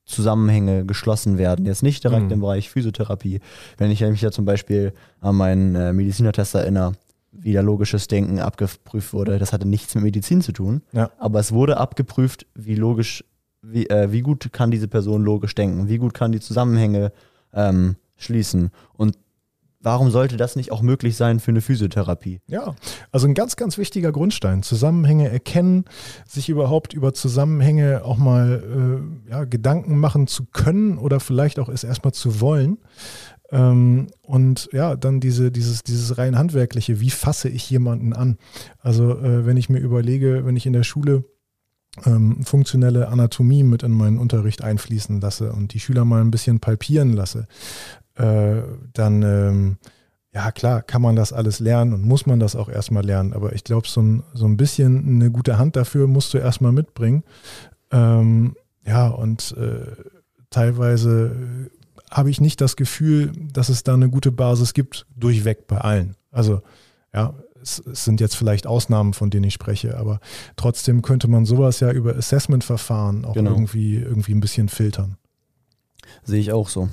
Zusammenhänge 0.06 0.86
geschlossen 0.86 1.38
werden. 1.40 1.66
Jetzt 1.66 1.82
nicht 1.82 2.04
direkt 2.04 2.26
Mhm. 2.28 2.32
im 2.34 2.40
Bereich 2.42 2.70
Physiotherapie. 2.70 3.40
Wenn 3.78 3.90
ich 3.90 4.02
mich 4.02 4.22
ja 4.22 4.32
zum 4.32 4.46
Beispiel 4.46 4.94
an 5.20 5.36
meinen 5.36 5.74
äh, 5.76 5.94
Medizinertest 5.94 6.54
erinnere, 6.54 6.94
wie 7.32 7.54
da 7.54 7.62
logisches 7.62 8.08
Denken 8.08 8.40
abgeprüft 8.40 9.14
wurde, 9.14 9.40
das 9.40 9.52
hatte 9.52 9.68
nichts 9.68 9.96
mit 9.96 10.04
Medizin 10.04 10.42
zu 10.42 10.52
tun, 10.52 10.84
Ja. 10.92 11.10
aber 11.18 11.40
es 11.40 11.52
wurde 11.52 11.78
abgeprüft, 11.78 12.46
wie 12.54 12.76
logisch, 12.76 13.26
wie, 13.64 13.88
äh, 13.90 14.12
wie 14.12 14.22
gut 14.22 14.54
kann 14.54 14.70
diese 14.70 14.88
Person 14.88 15.24
logisch 15.24 15.56
denken, 15.56 15.88
wie 15.90 15.98
gut 15.98 16.14
kann 16.14 16.32
die 16.32 16.40
Zusammenhänge 16.40 17.12
ähm, 17.52 17.96
schließen. 18.18 18.70
Und 18.94 19.18
warum 19.86 20.10
sollte 20.10 20.36
das 20.36 20.56
nicht 20.56 20.72
auch 20.72 20.82
möglich 20.82 21.16
sein 21.16 21.40
für 21.40 21.52
eine 21.52 21.62
Physiotherapie? 21.62 22.42
Ja, 22.48 22.76
also 23.12 23.28
ein 23.28 23.36
ganz, 23.36 23.56
ganz 23.56 23.78
wichtiger 23.78 24.12
Grundstein. 24.12 24.64
Zusammenhänge 24.64 25.30
erkennen, 25.30 25.86
sich 26.28 26.50
überhaupt 26.50 26.94
über 26.94 27.14
Zusammenhänge 27.14 28.04
auch 28.04 28.18
mal 28.18 29.06
äh, 29.28 29.30
ja, 29.30 29.44
Gedanken 29.46 30.00
machen 30.00 30.28
zu 30.28 30.46
können 30.46 30.98
oder 30.98 31.20
vielleicht 31.20 31.60
auch 31.60 31.70
es 31.70 31.84
erstmal 31.84 32.14
zu 32.14 32.42
wollen. 32.42 32.80
Ähm, 33.52 34.08
und 34.24 34.70
ja, 34.74 34.96
dann 34.96 35.20
diese, 35.20 35.52
dieses, 35.52 35.84
dieses 35.84 36.18
rein 36.18 36.38
handwerkliche, 36.38 37.00
wie 37.00 37.12
fasse 37.12 37.48
ich 37.48 37.70
jemanden 37.70 38.14
an? 38.14 38.38
Also 38.80 39.12
äh, 39.20 39.46
wenn 39.46 39.56
ich 39.56 39.70
mir 39.70 39.80
überlege, 39.80 40.46
wenn 40.46 40.56
ich 40.56 40.66
in 40.66 40.74
der 40.74 40.84
Schule 40.84 41.26
ähm, 42.06 42.44
funktionelle 42.44 43.08
Anatomie 43.08 43.64
mit 43.64 43.84
in 43.84 43.92
meinen 43.92 44.18
Unterricht 44.18 44.64
einfließen 44.64 45.22
lasse 45.22 45.54
und 45.54 45.74
die 45.74 45.80
Schüler 45.80 46.06
mal 46.06 46.22
ein 46.22 46.32
bisschen 46.32 46.60
palpieren 46.60 47.14
lasse, 47.14 47.48
äh, 48.16 48.62
dann 48.94 49.22
ähm, 49.24 49.78
ja 50.34 50.52
klar, 50.52 50.82
kann 50.82 51.02
man 51.02 51.16
das 51.16 51.32
alles 51.32 51.60
lernen 51.60 51.94
und 51.94 52.04
muss 52.04 52.26
man 52.26 52.40
das 52.40 52.56
auch 52.56 52.68
erstmal 52.70 53.06
lernen. 53.06 53.34
Aber 53.34 53.54
ich 53.54 53.64
glaube, 53.64 53.88
so 53.88 54.02
ein, 54.02 54.24
so 54.34 54.46
ein 54.46 54.58
bisschen 54.58 55.08
eine 55.08 55.32
gute 55.32 55.58
Hand 55.58 55.76
dafür 55.78 56.08
musst 56.08 56.34
du 56.34 56.38
erstmal 56.38 56.74
mitbringen. 56.74 57.24
Ähm, 57.92 58.56
ja, 58.86 59.08
und 59.08 59.56
äh, 59.58 59.86
teilweise 60.50 61.70
habe 62.12 62.30
ich 62.30 62.42
nicht 62.42 62.62
das 62.62 62.76
Gefühl, 62.76 63.32
dass 63.52 63.70
es 63.70 63.84
da 63.84 63.94
eine 63.94 64.10
gute 64.10 64.32
Basis 64.32 64.74
gibt, 64.74 65.06
durchweg 65.16 65.68
bei 65.68 65.78
allen. 65.78 66.16
Also 66.32 66.62
ja, 67.14 67.34
es, 67.62 67.80
es 67.80 68.04
sind 68.06 68.20
jetzt 68.20 68.36
vielleicht 68.36 68.68
Ausnahmen, 68.68 69.14
von 69.14 69.30
denen 69.30 69.46
ich 69.46 69.54
spreche, 69.54 69.98
aber 69.98 70.20
trotzdem 70.56 71.02
könnte 71.02 71.28
man 71.28 71.46
sowas 71.46 71.80
ja 71.80 71.92
über 71.92 72.16
Assessment-Verfahren 72.16 73.26
auch 73.26 73.34
Genau. 73.34 73.52
irgendwie, 73.52 73.96
irgendwie 73.96 74.34
ein 74.34 74.40
bisschen 74.42 74.70
filtern. 74.70 75.18
Sehe 76.24 76.40
ich 76.40 76.52
auch 76.52 76.70
so. 76.70 76.90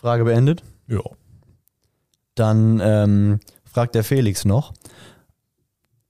Frage 0.00 0.24
beendet. 0.24 0.62
Ja. 0.86 1.02
Dann 2.34 2.80
ähm, 2.82 3.40
fragt 3.64 3.94
der 3.94 4.02
Felix 4.02 4.46
noch, 4.46 4.72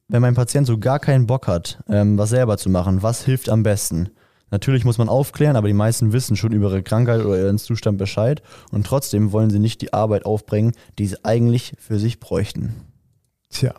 wenn 0.06 0.22
mein 0.22 0.36
Patient 0.36 0.64
so 0.64 0.78
gar 0.78 1.00
keinen 1.00 1.26
Bock 1.26 1.48
hat, 1.48 1.82
ähm, 1.88 2.16
was 2.16 2.30
selber 2.30 2.56
zu 2.56 2.70
machen, 2.70 3.02
was 3.02 3.24
hilft 3.24 3.48
am 3.48 3.64
besten? 3.64 4.10
Natürlich 4.52 4.84
muss 4.84 4.98
man 4.98 5.08
aufklären, 5.08 5.56
aber 5.56 5.66
die 5.66 5.74
meisten 5.74 6.12
wissen 6.12 6.36
schon 6.36 6.52
über 6.52 6.70
ihre 6.70 6.82
Krankheit 6.84 7.24
oder 7.24 7.36
ihren 7.38 7.58
Zustand 7.58 7.98
Bescheid 7.98 8.42
und 8.70 8.86
trotzdem 8.86 9.32
wollen 9.32 9.50
sie 9.50 9.58
nicht 9.58 9.80
die 9.82 9.92
Arbeit 9.92 10.24
aufbringen, 10.24 10.72
die 10.98 11.06
sie 11.08 11.24
eigentlich 11.24 11.74
für 11.78 11.98
sich 11.98 12.20
bräuchten. 12.20 12.74
Tja, 13.48 13.74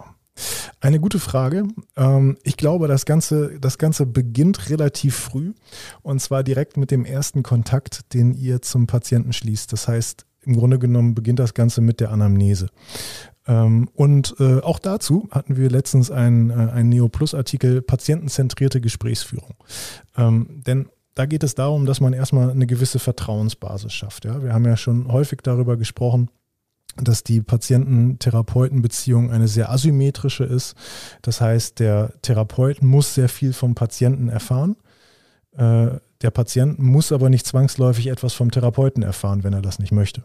eine 0.80 1.00
gute 1.00 1.20
Frage. 1.20 1.68
Ähm, 1.96 2.38
ich 2.44 2.58
glaube, 2.58 2.88
das 2.88 3.06
Ganze, 3.06 3.60
das 3.60 3.78
Ganze 3.78 4.06
beginnt 4.06 4.70
relativ 4.70 5.16
früh 5.16 5.54
und 6.02 6.22
zwar 6.22 6.44
direkt 6.44 6.78
mit 6.78 6.92
dem 6.92 7.06
ersten 7.06 7.44
Kontakt, 7.44 8.14
den 8.14 8.34
ihr 8.34 8.62
zum 8.62 8.88
Patienten 8.88 9.34
schließt. 9.34 9.72
Das 9.72 9.88
heißt, 9.88 10.26
im 10.44 10.56
Grunde 10.56 10.80
genommen 10.80 11.14
beginnt 11.14 11.40
das 11.40 11.54
Ganze 11.54 11.82
mit 11.82 12.00
der 12.00 12.12
Anamnese. 12.12 12.70
Ähm, 13.48 13.90
und 13.94 14.36
äh, 14.40 14.60
auch 14.60 14.80
dazu 14.80 15.28
hatten 15.32 15.58
wir 15.58 15.70
letztens 15.70 16.12
einen, 16.12 16.50
äh, 16.50 16.54
einen 16.54 16.90
Neo-Plus-Artikel 16.90 17.82
Patientenzentrierte 17.82 18.82
Gesprächsführung. 18.82 19.56
Ähm, 20.18 20.62
denn 20.66 20.90
da 21.14 21.26
geht 21.26 21.44
es 21.44 21.56
darum, 21.56 21.86
dass 21.86 22.02
man 22.02 22.14
erstmal 22.14 22.50
eine 22.50 22.68
gewisse 22.68 23.00
Vertrauensbasis 23.00 23.94
schafft. 23.94 24.24
Wir 24.26 24.54
haben 24.54 24.66
ja 24.66 24.78
schon 24.78 25.12
häufig 25.12 25.40
darüber 25.44 25.76
gesprochen, 25.76 26.30
dass 26.98 27.24
die 27.24 27.42
Patienten-Therapeuten-Beziehung 27.42 29.32
eine 29.32 29.48
sehr 29.48 29.72
asymmetrische 29.72 30.44
ist. 30.44 30.76
Das 31.22 31.42
heißt, 31.42 31.80
der 31.80 32.14
Therapeut 32.22 32.82
muss 32.82 33.16
sehr 33.16 33.30
viel 33.30 33.54
vom 33.54 33.76
Patienten 33.76 34.28
erfahren. 34.28 34.76
Äh, 35.54 36.00
der 36.22 36.32
Patient 36.32 36.80
muss 36.80 37.12
aber 37.12 37.30
nicht 37.30 37.48
zwangsläufig 37.48 38.08
etwas 38.08 38.34
vom 38.34 38.52
Therapeuten 38.52 39.04
erfahren, 39.04 39.44
wenn 39.44 39.54
er 39.54 39.62
das 39.62 39.80
nicht 39.80 39.92
möchte. 39.92 40.24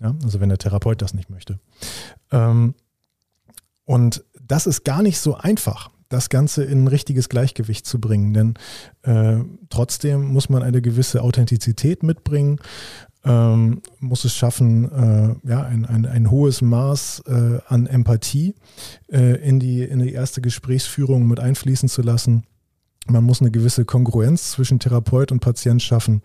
Ja? 0.00 0.14
Also 0.22 0.40
wenn 0.40 0.48
der 0.48 0.58
Therapeut 0.58 1.02
das 1.02 1.14
nicht 1.14 1.30
möchte. 1.30 1.58
Ähm, 2.30 2.74
und 3.84 4.24
das 4.40 4.66
ist 4.66 4.84
gar 4.84 5.02
nicht 5.02 5.18
so 5.18 5.34
einfach, 5.34 5.90
das 6.08 6.28
Ganze 6.28 6.64
in 6.64 6.84
ein 6.84 6.88
richtiges 6.88 7.28
Gleichgewicht 7.28 7.86
zu 7.86 8.00
bringen. 8.00 8.32
Denn 8.32 8.54
äh, 9.02 9.44
trotzdem 9.68 10.26
muss 10.26 10.48
man 10.48 10.62
eine 10.62 10.80
gewisse 10.80 11.22
Authentizität 11.22 12.02
mitbringen 12.02 12.60
ähm, 13.24 13.80
muss 14.00 14.24
es 14.24 14.34
schaffen, 14.34 14.90
äh, 14.92 15.48
ja, 15.48 15.62
ein, 15.62 15.84
ein, 15.86 16.06
ein 16.06 16.30
hohes 16.30 16.62
Maß 16.62 17.22
äh, 17.26 17.58
an 17.66 17.86
Empathie 17.86 18.54
äh, 19.10 19.36
in, 19.46 19.60
die, 19.60 19.82
in 19.82 20.00
die 20.00 20.12
erste 20.12 20.40
Gesprächsführung 20.40 21.26
mit 21.26 21.40
einfließen 21.40 21.88
zu 21.88 22.02
lassen. 22.02 22.44
Man 23.06 23.24
muss 23.24 23.40
eine 23.40 23.50
gewisse 23.50 23.84
Kongruenz 23.84 24.52
zwischen 24.52 24.78
Therapeut 24.78 25.30
und 25.30 25.40
Patient 25.40 25.82
schaffen 25.82 26.22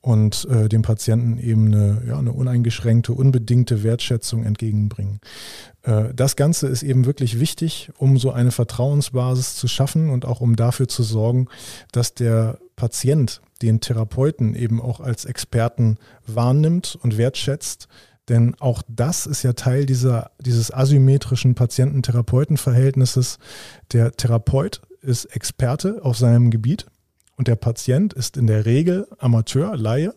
und 0.00 0.44
äh, 0.50 0.68
dem 0.68 0.82
Patienten 0.82 1.38
eben 1.38 1.66
eine, 1.66 2.02
ja, 2.06 2.18
eine 2.18 2.32
uneingeschränkte, 2.32 3.12
unbedingte 3.12 3.84
Wertschätzung 3.84 4.44
entgegenbringen. 4.44 5.20
Äh, 5.82 6.14
das 6.14 6.34
Ganze 6.34 6.66
ist 6.66 6.82
eben 6.82 7.06
wirklich 7.06 7.38
wichtig, 7.38 7.90
um 7.96 8.18
so 8.18 8.32
eine 8.32 8.50
Vertrauensbasis 8.50 9.54
zu 9.54 9.68
schaffen 9.68 10.10
und 10.10 10.24
auch 10.24 10.40
um 10.40 10.56
dafür 10.56 10.88
zu 10.88 11.04
sorgen, 11.04 11.46
dass 11.92 12.14
der 12.14 12.58
Patient 12.76 13.40
den 13.62 13.80
Therapeuten 13.80 14.54
eben 14.54 14.80
auch 14.80 15.00
als 15.00 15.24
Experten 15.24 15.96
wahrnimmt 16.26 16.98
und 17.02 17.16
wertschätzt. 17.16 17.88
Denn 18.28 18.54
auch 18.58 18.82
das 18.88 19.26
ist 19.26 19.42
ja 19.42 19.52
Teil 19.52 19.86
dieser, 19.86 20.30
dieses 20.40 20.72
asymmetrischen 20.72 21.54
Patienten-Therapeuten-Verhältnisses. 21.54 23.38
Der 23.92 24.12
Therapeut 24.12 24.82
ist 25.00 25.26
Experte 25.26 26.00
auf 26.02 26.18
seinem 26.18 26.50
Gebiet 26.50 26.86
und 27.36 27.48
der 27.48 27.56
Patient 27.56 28.12
ist 28.12 28.36
in 28.36 28.46
der 28.46 28.66
Regel 28.66 29.06
Amateur, 29.18 29.76
Laie 29.76 30.12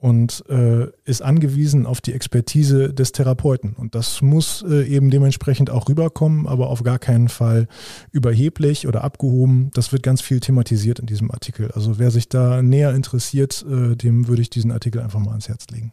und 0.00 0.42
äh, 0.48 0.86
ist 1.04 1.20
angewiesen 1.20 1.84
auf 1.84 2.00
die 2.00 2.14
Expertise 2.14 2.92
des 2.92 3.12
Therapeuten. 3.12 3.74
Und 3.74 3.94
das 3.94 4.22
muss 4.22 4.64
äh, 4.66 4.88
eben 4.88 5.10
dementsprechend 5.10 5.68
auch 5.68 5.90
rüberkommen, 5.90 6.46
aber 6.46 6.70
auf 6.70 6.82
gar 6.82 6.98
keinen 6.98 7.28
Fall 7.28 7.68
überheblich 8.10 8.88
oder 8.88 9.04
abgehoben. 9.04 9.70
Das 9.74 9.92
wird 9.92 10.02
ganz 10.02 10.22
viel 10.22 10.40
thematisiert 10.40 11.00
in 11.00 11.06
diesem 11.06 11.30
Artikel. 11.30 11.70
Also 11.72 11.98
wer 11.98 12.10
sich 12.10 12.30
da 12.30 12.62
näher 12.62 12.94
interessiert, 12.94 13.64
äh, 13.70 13.94
dem 13.94 14.26
würde 14.26 14.40
ich 14.40 14.48
diesen 14.48 14.72
Artikel 14.72 15.02
einfach 15.02 15.20
mal 15.20 15.32
ans 15.32 15.48
Herz 15.48 15.66
legen. 15.70 15.92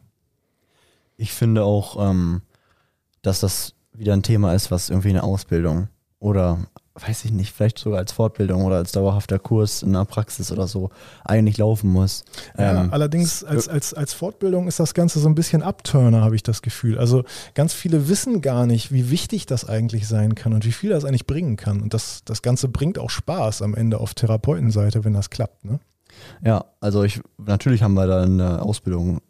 Ich 1.18 1.34
finde 1.34 1.66
auch, 1.66 2.10
ähm, 2.10 2.44
dass 3.24 3.42
das 3.42 3.74
wieder 3.92 4.14
ein 4.14 4.24
Thema 4.24 4.54
ist, 4.54 4.72
was 4.72 4.90
irgendwie 4.90 5.10
eine 5.10 5.24
Ausbildung 5.24 5.90
oder 6.20 6.60
weiß 7.00 7.26
ich 7.26 7.32
nicht, 7.32 7.54
vielleicht 7.54 7.78
sogar 7.80 8.00
als 8.00 8.12
Fortbildung 8.12 8.66
oder 8.66 8.78
als 8.78 8.92
dauerhafter 8.92 9.40
Kurs 9.40 9.84
in 9.84 9.94
der 9.94 10.06
Praxis 10.06 10.52
oder 10.52 10.68
so 10.68 10.90
eigentlich 11.24 11.58
laufen 11.58 11.92
muss. 11.92 12.24
Ja, 12.58 12.84
Ähm, 12.84 12.94
allerdings 12.94 13.44
als, 13.44 13.68
als, 13.68 13.94
als 13.94 14.14
Fortbildung 14.14 14.68
ist 14.68 14.80
das 14.80 14.94
Ganze 14.94 15.20
so 15.20 15.30
ein 15.30 15.36
bisschen 15.36 15.62
Abturner, 15.62 16.22
habe 16.22 16.36
ich 16.36 16.44
das 16.44 16.62
Gefühl. 16.62 16.98
Also 16.98 17.24
ganz 17.54 17.74
viele 17.74 18.10
wissen 18.10 18.42
gar 18.42 18.66
nicht, 18.66 18.92
wie 18.92 19.10
wichtig 19.10 19.46
das 19.46 19.68
eigentlich 19.68 20.08
sein 20.08 20.36
kann 20.36 20.54
und 20.54 20.66
wie 20.66 20.72
viel 20.72 20.90
das 20.90 21.06
eigentlich 21.06 21.28
bringen 21.28 21.56
kann. 21.56 21.82
Und 21.82 21.94
das, 21.94 22.22
das 22.26 22.42
Ganze 22.42 22.68
bringt 22.68 22.98
auch 22.98 23.10
Spaß 23.10 23.62
am 23.62 23.76
Ende 23.76 24.00
auf 24.00 24.14
Therapeutenseite, 24.14 25.04
wenn 25.06 25.14
das 25.14 25.30
klappt. 25.30 25.66
Ne? 25.66 25.80
Ja, 26.44 26.66
also 26.80 27.04
ich 27.04 27.22
natürlich 27.38 27.84
haben 27.84 27.94
wir 27.94 28.08
da 28.08 28.24
eine 28.24 28.62
Ausbildung 28.62 29.22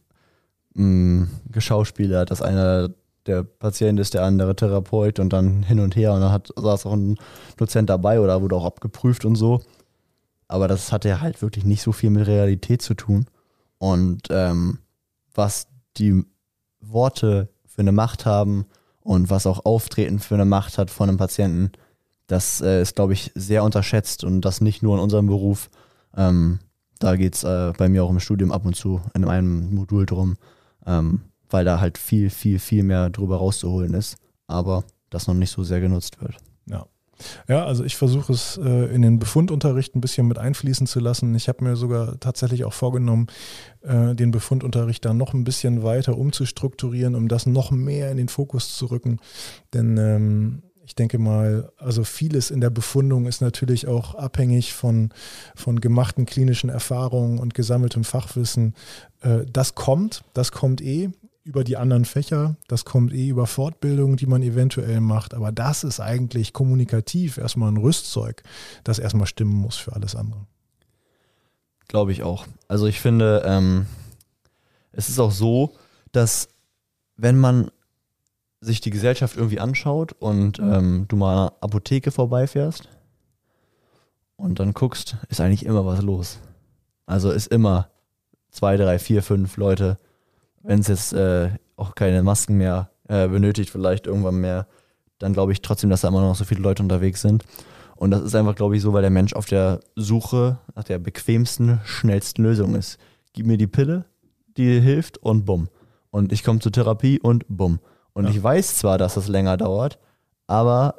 mh, 0.74 1.28
geschauspielert, 1.52 2.32
dass 2.32 2.42
einer 2.42 2.90
der 3.28 3.44
Patient 3.44 4.00
ist, 4.00 4.14
der 4.14 4.24
andere 4.24 4.56
Therapeut 4.56 5.20
und 5.20 5.32
dann 5.34 5.64
hin 5.64 5.80
und 5.80 5.96
her 5.96 6.14
und 6.14 6.22
dann 6.22 6.32
hat, 6.32 6.50
saß 6.56 6.86
auch 6.86 6.94
ein 6.94 7.18
Dozent 7.58 7.90
dabei 7.90 8.20
oder 8.20 8.42
wurde 8.42 8.56
auch 8.56 8.66
abgeprüft 8.66 9.26
und 9.26 9.36
so. 9.36 9.62
Aber 10.48 10.68
das 10.68 10.92
hatte 10.92 11.22
halt 11.22 11.42
wirklich 11.42 11.66
nicht 11.66 11.82
so 11.82 11.92
viel 11.92 12.10
mit 12.10 12.28
Realität 12.28 12.82
zu 12.82 12.94
tun. 12.94 13.26
Und 13.78 14.28
ähm, 14.30 14.80
was 15.34 15.68
die 15.98 16.24
Worte 16.80 17.50
für 17.66 17.82
eine 17.82 17.92
Macht 17.92 18.26
haben 18.26 18.66
und 19.02 19.30
was 19.30 19.46
auch 19.46 19.66
Auftreten 19.66 20.20
für 20.20 20.36
eine 20.36 20.46
Macht 20.46 20.78
hat 20.78 20.90
von 20.90 21.10
einem 21.10 21.18
Patienten, 21.18 21.72
das 22.28 22.62
äh, 22.62 22.82
ist, 22.82 22.96
glaube 22.96 23.14
ich, 23.14 23.32
sehr 23.36 23.64
unterschätzt 23.64 24.24
und 24.24 24.42
das 24.42 24.62
nicht 24.62 24.84
nur 24.84 24.96
in 24.96 25.02
unserem 25.02 25.28
Beruf. 25.28 25.70
Ähm, 26.16 26.60
da 27.00 27.16
geht 27.16 27.36
es 27.36 27.44
äh, 27.44 27.74
bei 27.78 27.90
mir 27.90 28.04
auch 28.04 28.10
im 28.10 28.20
Studium 28.20 28.52
ab 28.52 28.66
und 28.66 28.76
zu 28.76 29.02
in 29.14 29.26
einem 29.26 29.74
Modul 29.74 30.06
drum, 30.06 30.36
ähm, 30.86 31.22
weil 31.50 31.66
da 31.66 31.80
halt 31.80 31.98
viel, 31.98 32.30
viel, 32.30 32.60
viel 32.60 32.84
mehr 32.84 33.10
drüber 33.10 33.38
rauszuholen 33.38 33.94
ist, 33.94 34.18
aber 34.48 34.84
das 35.10 35.28
noch 35.28 35.36
nicht 35.36 35.52
so 35.52 35.64
sehr 35.64 35.80
genutzt 35.80 36.22
wird. 36.22 36.36
Ja. 36.66 36.86
Ja, 37.48 37.66
also 37.66 37.84
ich 37.84 37.96
versuche 37.96 38.32
es 38.32 38.60
äh, 38.64 38.94
in 38.94 39.02
den 39.02 39.18
Befundunterricht 39.18 39.96
ein 39.96 40.02
bisschen 40.02 40.28
mit 40.28 40.38
einfließen 40.38 40.86
zu 40.86 41.00
lassen. 41.00 41.34
Ich 41.34 41.50
habe 41.50 41.64
mir 41.64 41.76
sogar 41.76 42.20
tatsächlich 42.20 42.64
auch 42.64 42.74
vorgenommen, 42.74 43.26
äh, 43.82 44.14
den 44.14 44.30
Befundunterricht 44.30 45.04
da 45.04 45.16
noch 45.16 45.34
ein 45.34 45.44
bisschen 45.44 45.82
weiter 45.82 46.16
umzustrukturieren, 46.16 47.16
um 47.16 47.28
das 47.28 47.48
noch 47.48 47.72
mehr 47.72 48.12
in 48.12 48.18
den 48.18 48.28
Fokus 48.28 48.78
zu 48.78 48.86
rücken. 48.86 49.20
Denn 49.74 49.98
ähm, 49.98 50.62
Ich 50.86 50.96
denke 50.96 51.18
mal, 51.18 51.70
also 51.78 52.06
vieles 52.06 52.50
in 52.50 52.62
der 52.62 52.70
Befundung 52.70 53.26
ist 53.26 53.42
natürlich 53.42 53.88
auch 53.88 54.16
abhängig 54.16 54.74
von, 54.74 55.10
von 55.54 55.82
gemachten 55.82 56.26
klinischen 56.26 56.70
Erfahrungen 56.70 57.40
und 57.40 57.54
gesammeltem 57.54 58.06
Fachwissen. 58.06 58.74
Äh, 59.22 59.40
das 59.52 59.76
kommt, 59.76 60.24
das 60.34 60.52
kommt 60.54 60.82
eh 60.82 61.10
über 61.48 61.64
die 61.64 61.78
anderen 61.78 62.06
Fächer, 62.06 62.58
das 62.68 62.84
kommt 62.84 63.14
eh 63.14 63.30
über 63.30 63.48
Fortbildungen, 63.48 64.18
die 64.18 64.26
man 64.28 64.44
eventuell 64.44 65.00
macht, 65.00 65.34
aber 65.34 65.54
das 65.54 65.86
ist 65.86 66.02
eigentlich 66.02 66.52
kommunikativ 66.52 67.38
erstmal 67.38 67.72
ein 67.72 67.78
Rüstzeug, 67.78 68.44
das 68.84 69.00
erstmal 69.00 69.28
stimmen 69.28 69.56
muss 69.56 69.78
für 69.78 69.94
alles 69.94 70.16
andere. 70.16 70.46
Glaube 71.88 72.12
ich 72.12 72.22
auch. 72.22 72.46
Also 72.68 72.86
ich 72.86 73.00
finde, 73.00 73.44
ähm, 73.46 73.86
es 74.92 75.08
ist 75.08 75.20
auch 75.20 75.32
so, 75.32 75.74
dass 76.12 76.50
wenn 77.16 77.38
man 77.38 77.72
sich 78.60 78.82
die 78.82 78.90
Gesellschaft 78.90 79.38
irgendwie 79.38 79.62
anschaut 79.62 80.14
und 80.20 80.60
ähm, 80.60 81.06
du 81.08 81.16
mal 81.16 81.32
an 81.32 81.38
einer 81.38 81.54
Apotheke 81.62 82.12
vorbeifährst 82.12 82.90
und 84.36 84.60
dann 84.60 84.74
guckst, 84.74 85.16
ist 85.30 85.40
eigentlich 85.40 85.66
immer 85.66 85.86
was 85.86 86.02
los. 86.02 86.40
Also 87.06 87.32
ist 87.32 87.48
immer 87.48 87.90
zwei, 88.52 88.76
drei, 88.76 89.00
vier, 89.00 89.24
fünf 89.24 89.56
Leute, 89.56 89.98
wenn 90.68 90.82
es 90.82 90.88
jetzt 90.88 91.14
äh, 91.14 91.50
auch 91.78 91.96
keine 91.96 92.22
Masken 92.24 92.58
mehr 92.58 92.92
äh, 93.08 93.28
benötigt, 93.30 93.70
vielleicht 93.70 94.06
irgendwann 94.06 94.36
mehr, 94.36 94.68
dann 95.18 95.32
glaube 95.32 95.54
ich 95.54 95.62
trotzdem, 95.62 95.90
dass 95.90 96.02
da 96.02 96.10
immer 96.10 96.22
noch 96.22 96.36
so 96.36 96.44
viele 96.44 96.62
Leute 96.62 96.84
unterwegs 96.84 97.22
sind. 97.22 97.46
Und 97.96 98.12
das 98.12 98.22
ist 98.22 98.36
einfach, 98.36 98.54
glaube 98.54 98.76
ich, 98.76 98.82
so, 98.82 98.94
weil 98.94 99.02
der 99.02 99.10
Mensch 99.10 99.34
auf 99.34 99.46
der 99.46 99.80
Suche 99.96 100.60
nach 100.76 100.84
der 100.84 101.00
bequemsten, 101.00 101.80
schnellsten 101.86 102.44
Lösung 102.44 102.76
ist. 102.76 103.00
Gib 103.32 103.48
mir 103.48 103.58
die 103.58 103.66
Pille, 103.66 104.06
die 104.58 104.80
hilft 104.82 105.18
und 105.20 105.46
bumm. 105.46 105.70
Und 106.12 106.34
ich 106.34 106.44
komme 106.44 106.60
zur 106.60 106.74
Therapie 106.74 107.20
und 107.20 107.46
bumm. 107.48 107.80
Und 108.12 108.26
ja. 108.26 108.32
ich 108.32 108.44
weiß 108.44 108.76
zwar, 108.76 108.98
dass 108.98 109.14
das 109.14 109.30
länger 109.30 109.56
dauert, 109.56 110.00
aber 110.48 110.96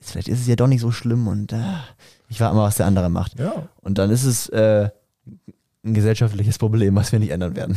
vielleicht 0.00 0.28
ist 0.28 0.40
es 0.40 0.46
ja 0.46 0.56
doch 0.56 0.68
nicht 0.68 0.80
so 0.80 0.90
schlimm 0.90 1.28
und 1.28 1.52
äh, 1.52 1.62
ich 2.28 2.40
warte 2.40 2.56
mal, 2.56 2.64
was 2.64 2.76
der 2.76 2.86
andere 2.86 3.10
macht. 3.10 3.38
Ja. 3.38 3.68
Und 3.82 3.98
dann 3.98 4.10
ist 4.10 4.24
es 4.24 4.48
äh, 4.48 4.88
ein 5.84 5.94
gesellschaftliches 5.94 6.58
Problem, 6.58 6.94
was 6.94 7.12
wir 7.12 7.18
nicht 7.18 7.30
ändern 7.30 7.56
werden. 7.56 7.76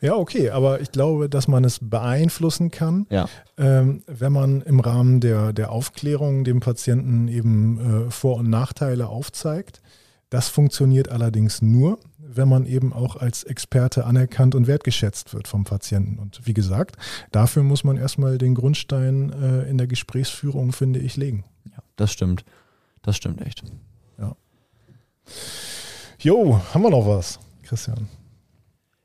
Ja, 0.00 0.14
okay, 0.14 0.50
aber 0.50 0.80
ich 0.80 0.92
glaube, 0.92 1.28
dass 1.28 1.46
man 1.48 1.64
es 1.64 1.78
beeinflussen 1.80 2.70
kann, 2.70 3.06
ja. 3.10 3.28
ähm, 3.58 4.02
wenn 4.06 4.32
man 4.32 4.62
im 4.62 4.80
Rahmen 4.80 5.20
der, 5.20 5.52
der 5.52 5.70
Aufklärung 5.70 6.44
dem 6.44 6.60
Patienten 6.60 7.28
eben 7.28 8.06
äh, 8.06 8.10
Vor- 8.10 8.36
und 8.36 8.48
Nachteile 8.48 9.08
aufzeigt. 9.08 9.82
Das 10.30 10.48
funktioniert 10.48 11.10
allerdings 11.10 11.62
nur, 11.62 11.98
wenn 12.18 12.48
man 12.48 12.66
eben 12.66 12.92
auch 12.92 13.16
als 13.16 13.44
Experte 13.44 14.04
anerkannt 14.04 14.54
und 14.54 14.66
wertgeschätzt 14.66 15.34
wird 15.34 15.46
vom 15.46 15.64
Patienten. 15.64 16.18
Und 16.18 16.40
wie 16.44 16.54
gesagt, 16.54 16.96
dafür 17.30 17.62
muss 17.62 17.84
man 17.84 17.96
erstmal 17.96 18.38
den 18.38 18.54
Grundstein 18.54 19.30
äh, 19.30 19.68
in 19.68 19.78
der 19.78 19.86
Gesprächsführung, 19.86 20.72
finde 20.72 20.98
ich, 20.98 21.16
legen. 21.16 21.44
Ja, 21.66 21.82
das 21.96 22.10
stimmt. 22.10 22.44
Das 23.02 23.16
stimmt 23.16 23.42
echt. 23.42 23.62
Ja. 24.18 24.34
Jo, 26.24 26.58
haben 26.72 26.80
wir 26.80 26.88
noch 26.88 27.06
was, 27.06 27.38
Christian? 27.64 28.08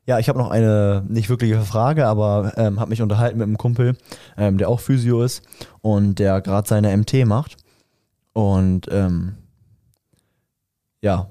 Ja, 0.06 0.18
ich 0.18 0.30
habe 0.30 0.38
noch 0.38 0.50
eine 0.50 1.04
nicht 1.06 1.28
wirkliche 1.28 1.60
Frage, 1.60 2.06
aber 2.06 2.54
ähm, 2.56 2.80
habe 2.80 2.88
mich 2.88 3.02
unterhalten 3.02 3.36
mit 3.36 3.46
einem 3.46 3.58
Kumpel, 3.58 3.94
ähm, 4.38 4.56
der 4.56 4.70
auch 4.70 4.80
Physio 4.80 5.22
ist 5.22 5.42
und 5.82 6.18
der 6.18 6.40
gerade 6.40 6.66
seine 6.66 6.96
MT 6.96 7.26
macht. 7.26 7.58
Und 8.32 8.86
ähm, 8.90 9.34
ja, 11.02 11.30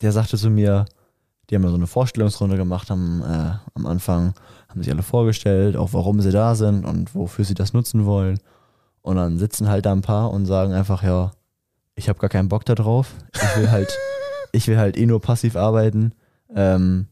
der 0.00 0.12
sagte 0.12 0.38
zu 0.38 0.48
mir, 0.48 0.86
die 1.50 1.54
haben 1.54 1.64
ja 1.64 1.68
so 1.68 1.76
eine 1.76 1.86
Vorstellungsrunde 1.86 2.56
gemacht 2.56 2.90
am, 2.90 3.20
äh, 3.20 3.58
am 3.74 3.84
Anfang, 3.84 4.32
haben 4.70 4.82
sich 4.82 4.90
alle 4.90 5.02
vorgestellt, 5.02 5.76
auch 5.76 5.92
warum 5.92 6.22
sie 6.22 6.32
da 6.32 6.54
sind 6.54 6.86
und 6.86 7.14
wofür 7.14 7.44
sie 7.44 7.54
das 7.54 7.74
nutzen 7.74 8.06
wollen. 8.06 8.40
Und 9.02 9.16
dann 9.16 9.36
sitzen 9.36 9.68
halt 9.68 9.84
da 9.84 9.92
ein 9.92 10.00
paar 10.00 10.30
und 10.30 10.46
sagen 10.46 10.72
einfach, 10.72 11.02
ja, 11.02 11.32
ich 11.94 12.08
habe 12.08 12.18
gar 12.18 12.30
keinen 12.30 12.48
Bock 12.48 12.64
da 12.64 12.74
drauf. 12.74 13.12
Ich 13.34 13.56
will 13.58 13.70
halt, 13.70 13.94
ich 14.52 14.68
will 14.68 14.78
halt 14.78 14.96
eh 14.96 15.06
nur 15.06 15.20
passiv 15.20 15.56
arbeiten. 15.56 16.12
Ähm, 16.54 17.08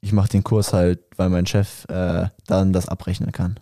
ich 0.00 0.12
mache 0.12 0.28
den 0.28 0.44
Kurs 0.44 0.72
halt, 0.72 1.00
weil 1.16 1.28
mein 1.28 1.46
Chef 1.46 1.84
äh, 1.88 2.28
dann 2.46 2.72
das 2.72 2.88
abrechnen 2.88 3.32
kann. 3.32 3.58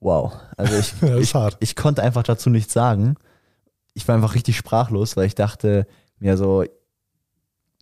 Wow. 0.00 0.34
Also 0.56 0.76
ich, 0.76 1.02
ich, 1.20 1.34
ich, 1.60 1.76
konnte 1.76 2.02
einfach 2.02 2.22
dazu 2.22 2.50
nichts 2.50 2.72
sagen. 2.72 3.16
Ich 3.94 4.06
war 4.08 4.14
einfach 4.14 4.34
richtig 4.34 4.56
sprachlos, 4.56 5.16
weil 5.16 5.26
ich 5.26 5.34
dachte 5.34 5.86
mir 6.18 6.36
so, 6.36 6.64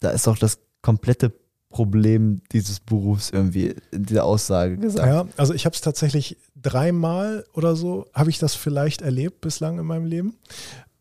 da 0.00 0.10
ist 0.10 0.26
doch 0.26 0.38
das 0.38 0.58
komplette 0.82 1.32
Problem 1.70 2.42
dieses 2.50 2.80
Berufs 2.80 3.30
irgendwie 3.30 3.76
in 3.92 4.04
dieser 4.04 4.24
Aussage 4.24 4.76
gesagt. 4.76 5.06
Ja, 5.06 5.26
also 5.36 5.54
ich 5.54 5.66
habe 5.66 5.74
es 5.74 5.80
tatsächlich 5.80 6.36
dreimal 6.56 7.44
oder 7.54 7.76
so, 7.76 8.06
habe 8.12 8.30
ich 8.30 8.38
das 8.38 8.54
vielleicht 8.54 9.02
erlebt 9.02 9.40
bislang 9.40 9.78
in 9.78 9.86
meinem 9.86 10.04
Leben. 10.04 10.36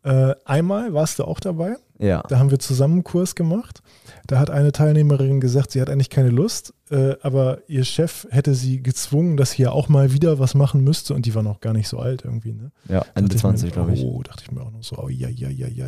Äh, 0.03 0.35
einmal 0.45 0.93
warst 0.93 1.19
du 1.19 1.25
auch 1.25 1.39
dabei. 1.39 1.75
Ja. 1.99 2.23
Da 2.29 2.39
haben 2.39 2.49
wir 2.49 2.59
zusammen 2.59 2.95
einen 2.95 3.03
Kurs 3.03 3.35
gemacht. 3.35 3.81
Da 4.25 4.39
hat 4.39 4.49
eine 4.49 4.71
Teilnehmerin 4.71 5.41
gesagt, 5.41 5.71
sie 5.71 5.81
hat 5.81 5.89
eigentlich 5.89 6.09
keine 6.09 6.29
Lust, 6.29 6.73
äh, 6.89 7.15
aber 7.21 7.59
ihr 7.67 7.83
Chef 7.83 8.25
hätte 8.31 8.55
sie 8.55 8.81
gezwungen, 8.81 9.35
dass 9.35 9.51
sie 9.51 9.63
ja 9.63 9.71
auch 9.71 9.89
mal 9.89 10.13
wieder 10.13 10.39
was 10.39 10.55
machen 10.55 10.81
müsste 10.83 11.13
und 11.13 11.25
die 11.25 11.35
war 11.35 11.43
noch 11.43 11.59
gar 11.59 11.73
nicht 11.73 11.89
so 11.89 11.99
alt 11.99 12.23
irgendwie. 12.23 12.53
Ne? 12.53 12.71
Ja, 12.87 13.05
Ende 13.15 13.35
20, 13.35 13.73
glaube 13.73 13.93
ich. 13.93 14.01
Oh, 14.01 14.23
dachte 14.23 14.43
ich 14.45 14.51
mir 14.51 14.61
auch 14.61 14.71
noch 14.71 14.83
so, 14.83 14.97
oh, 14.97 15.09
ja, 15.09 15.27
ja, 15.27 15.49
ja, 15.49 15.67
ja. 15.67 15.87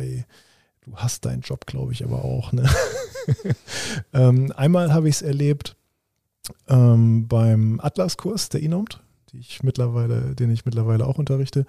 Du 0.84 0.96
hast 0.96 1.24
deinen 1.24 1.40
Job, 1.40 1.64
glaube 1.66 1.92
ich, 1.92 2.04
aber 2.04 2.24
auch. 2.24 2.52
Ne? 2.52 2.68
ähm, 4.12 4.52
einmal 4.54 4.92
habe 4.92 5.08
ich 5.08 5.16
es 5.16 5.22
erlebt 5.22 5.76
ähm, 6.68 7.26
beim 7.28 7.80
Atlas-Kurs 7.80 8.50
der 8.50 8.62
INOMT, 8.62 9.00
ich 9.32 9.62
mittlerweile, 9.62 10.34
den 10.34 10.50
ich 10.50 10.66
mittlerweile 10.66 11.06
auch 11.06 11.18
unterrichte. 11.18 11.64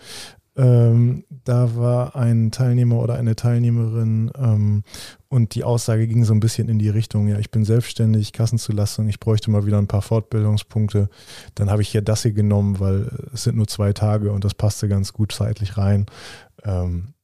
Ähm, 0.56 1.26
da 1.30 1.76
war 1.76 2.16
ein 2.16 2.52
Teilnehmer 2.52 3.00
oder 3.00 3.16
eine 3.16 3.36
Teilnehmerin 3.36 4.32
ähm, 4.38 4.84
und 5.28 5.56
die 5.56 5.64
Aussage 5.64 6.08
ging 6.08 6.24
so 6.26 6.34
ein 6.34 6.40
bisschen 6.40 6.70
in 6.70 6.78
die 6.78 6.90
Richtung, 6.90 7.28
ja, 7.28 7.40
ich 7.40 7.50
bin 7.50 7.66
selbstständig, 7.66 8.34
Kassenzulassung, 8.34 9.08
ich 9.08 9.20
bräuchte 9.20 9.50
mal 9.50 9.66
wieder 9.66 9.80
ein 9.80 9.88
paar 9.88 10.04
Fortbildungspunkte. 10.04 11.10
Dann 11.56 11.72
habe 11.72 11.82
ich 11.82 11.90
hier 11.90 12.04
das 12.04 12.22
hier 12.22 12.34
genommen, 12.34 12.80
weil 12.80 13.10
es 13.34 13.44
sind 13.44 13.58
nur 13.58 13.68
zwei 13.68 13.94
Tage 13.94 14.32
und 14.32 14.44
das 14.44 14.54
passte 14.54 14.88
ganz 14.88 15.12
gut 15.12 15.32
zeitlich 15.32 15.76
rein. 15.78 16.06
Ähm, 16.64 17.16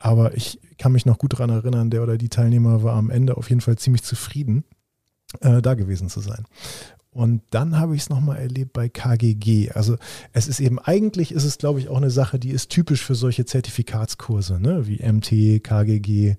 aber 0.00 0.36
ich 0.36 0.58
kann 0.76 0.92
mich 0.92 1.06
noch 1.06 1.18
gut 1.18 1.34
daran 1.34 1.50
erinnern, 1.50 1.90
der 1.90 2.02
oder 2.02 2.18
die 2.18 2.28
Teilnehmer 2.28 2.82
war 2.82 2.96
am 2.96 3.08
Ende 3.08 3.36
auf 3.36 3.48
jeden 3.50 3.60
Fall 3.60 3.78
ziemlich 3.78 4.02
zufrieden, 4.02 4.64
äh, 5.40 5.62
da 5.62 5.74
gewesen 5.74 6.08
zu 6.08 6.20
sein. 6.20 6.44
Und 7.14 7.42
dann 7.50 7.78
habe 7.78 7.94
ich 7.94 8.02
es 8.02 8.10
nochmal 8.10 8.38
erlebt 8.38 8.72
bei 8.72 8.88
KGG. 8.88 9.70
Also 9.70 9.96
es 10.32 10.48
ist 10.48 10.58
eben, 10.58 10.80
eigentlich 10.80 11.30
ist 11.30 11.44
es, 11.44 11.58
glaube 11.58 11.78
ich, 11.78 11.88
auch 11.88 11.96
eine 11.96 12.10
Sache, 12.10 12.40
die 12.40 12.50
ist 12.50 12.70
typisch 12.70 13.04
für 13.04 13.14
solche 13.14 13.44
Zertifikatskurse, 13.44 14.58
ne? 14.60 14.88
wie 14.88 15.00
MT, 15.00 15.62
KGG, 15.62 16.34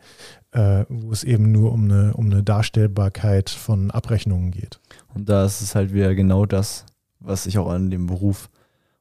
äh, 0.51 0.85
wo 0.89 1.13
es 1.13 1.23
eben 1.23 1.53
nur 1.53 1.71
um 1.71 1.85
eine, 1.85 2.13
um 2.13 2.25
eine 2.25 2.43
Darstellbarkeit 2.43 3.49
von 3.49 3.89
Abrechnungen 3.89 4.51
geht. 4.51 4.81
Und 5.13 5.29
da 5.29 5.45
ist 5.45 5.61
es 5.61 5.75
halt 5.75 5.93
wieder 5.93 6.13
genau 6.13 6.45
das, 6.45 6.85
was 7.21 7.45
ich 7.45 7.57
auch 7.57 7.69
an 7.69 7.89
dem 7.89 8.07
Beruf 8.07 8.49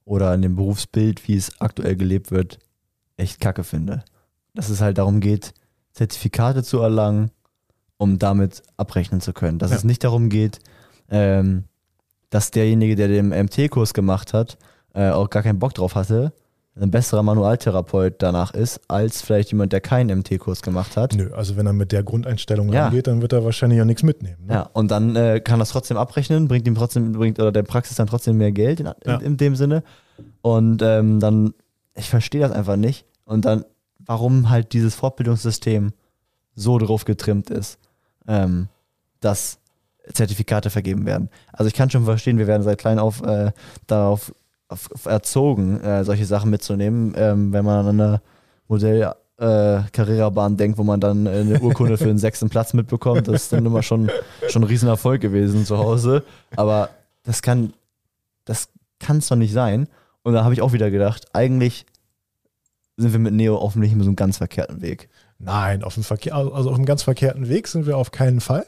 oder 0.04 0.30
an 0.30 0.42
dem 0.42 0.54
Berufsbild, 0.54 1.26
wie 1.26 1.34
es 1.34 1.60
aktuell 1.60 1.96
gelebt 1.96 2.30
wird, 2.30 2.60
echt 3.16 3.40
kacke 3.40 3.64
finde. 3.64 4.04
Dass 4.54 4.68
es 4.68 4.80
halt 4.80 4.98
darum 4.98 5.18
geht, 5.18 5.54
Zertifikate 5.90 6.62
zu 6.62 6.78
erlangen, 6.78 7.32
um 7.96 8.20
damit 8.20 8.62
abrechnen 8.76 9.20
zu 9.20 9.32
können. 9.32 9.58
Dass 9.58 9.72
ja. 9.72 9.76
es 9.76 9.82
nicht 9.82 10.04
darum 10.04 10.28
geht, 10.28 10.60
ähm, 11.10 11.64
dass 12.30 12.50
derjenige, 12.50 12.96
der 12.96 13.08
den 13.08 13.28
MT-Kurs 13.28 13.94
gemacht 13.94 14.32
hat, 14.32 14.58
äh, 14.94 15.10
auch 15.10 15.30
gar 15.30 15.42
keinen 15.42 15.58
Bock 15.58 15.74
drauf 15.74 15.94
hatte, 15.94 16.32
ein 16.76 16.90
besserer 16.90 17.22
Manualtherapeut 17.22 18.14
danach 18.18 18.52
ist, 18.52 18.80
als 18.88 19.22
vielleicht 19.22 19.52
jemand, 19.52 19.72
der 19.72 19.80
keinen 19.80 20.18
MT-Kurs 20.18 20.62
gemacht 20.62 20.96
hat. 20.96 21.14
Nö, 21.14 21.32
also 21.32 21.56
wenn 21.56 21.66
er 21.66 21.72
mit 21.72 21.92
der 21.92 22.02
Grundeinstellung 22.02 22.72
ja. 22.72 22.86
rangeht, 22.86 23.06
dann 23.06 23.22
wird 23.22 23.32
er 23.32 23.44
wahrscheinlich 23.44 23.80
auch 23.80 23.84
nichts 23.84 24.02
mitnehmen. 24.02 24.46
Ne? 24.46 24.54
Ja, 24.54 24.70
und 24.72 24.90
dann 24.90 25.14
äh, 25.14 25.40
kann 25.40 25.60
das 25.60 25.70
trotzdem 25.70 25.96
abrechnen, 25.96 26.48
bringt 26.48 26.66
ihm 26.66 26.74
trotzdem, 26.74 27.12
bringt 27.12 27.38
oder 27.38 27.52
der 27.52 27.62
Praxis 27.62 27.96
dann 27.96 28.08
trotzdem 28.08 28.36
mehr 28.36 28.50
Geld 28.50 28.80
in, 28.80 28.86
ja. 28.86 28.94
in, 29.04 29.20
in 29.20 29.36
dem 29.36 29.54
Sinne. 29.54 29.84
Und 30.42 30.82
ähm, 30.82 31.20
dann, 31.20 31.54
ich 31.94 32.10
verstehe 32.10 32.40
das 32.40 32.50
einfach 32.50 32.76
nicht. 32.76 33.06
Und 33.24 33.44
dann, 33.44 33.64
warum 33.98 34.50
halt 34.50 34.72
dieses 34.72 34.96
Fortbildungssystem 34.96 35.92
so 36.56 36.78
drauf 36.78 37.04
getrimmt 37.04 37.50
ist, 37.50 37.78
ähm, 38.26 38.68
dass 39.20 39.58
Zertifikate 40.12 40.70
vergeben 40.70 41.06
werden. 41.06 41.30
Also 41.52 41.68
ich 41.68 41.74
kann 41.74 41.90
schon 41.90 42.04
verstehen, 42.04 42.38
wir 42.38 42.46
werden 42.46 42.62
seit 42.62 42.78
klein 42.78 42.98
auf 42.98 43.22
äh, 43.22 43.52
darauf 43.86 44.34
auf, 44.68 44.88
erzogen, 45.06 45.80
äh, 45.80 46.04
solche 46.04 46.26
Sachen 46.26 46.50
mitzunehmen, 46.50 47.14
ähm, 47.16 47.52
wenn 47.52 47.64
man 47.64 47.86
an 47.86 48.00
eine 48.00 48.20
Modell 48.68 49.12
äh, 49.38 49.80
Carrera-Bahn 49.92 50.56
denkt, 50.56 50.78
wo 50.78 50.84
man 50.84 51.00
dann 51.00 51.26
eine 51.26 51.60
Urkunde 51.60 51.98
für 51.98 52.06
den 52.06 52.18
sechsten 52.18 52.48
Platz 52.48 52.72
mitbekommt. 52.72 53.28
Das 53.28 53.44
ist 53.44 53.52
dann 53.52 53.66
immer 53.66 53.82
schon, 53.82 54.10
schon 54.48 54.62
ein 54.62 54.68
Riesenerfolg 54.68 55.20
gewesen 55.20 55.66
zu 55.66 55.78
Hause. 55.78 56.22
Aber 56.56 56.90
das 57.24 57.42
kann 57.42 57.72
das 58.44 58.68
kann 58.98 59.18
es 59.18 59.28
doch 59.28 59.36
nicht 59.36 59.52
sein. 59.52 59.88
Und 60.22 60.34
da 60.34 60.44
habe 60.44 60.54
ich 60.54 60.62
auch 60.62 60.72
wieder 60.72 60.90
gedacht, 60.90 61.26
eigentlich 61.32 61.86
sind 62.96 63.12
wir 63.12 63.18
mit 63.18 63.34
Neo 63.34 63.56
auf 63.56 63.76
nicht 63.76 63.94
so 63.94 64.02
einem 64.02 64.16
ganz 64.16 64.38
verkehrten 64.38 64.80
Weg. 64.80 65.08
Nein, 65.38 65.82
auf 65.82 65.94
dem 65.94 66.04
Verkehr, 66.04 66.34
also 66.34 66.70
auf 66.70 66.76
einem 66.76 66.86
ganz 66.86 67.02
verkehrten 67.02 67.48
Weg 67.48 67.68
sind 67.68 67.86
wir 67.86 67.98
auf 67.98 68.12
keinen 68.12 68.40
Fall. 68.40 68.66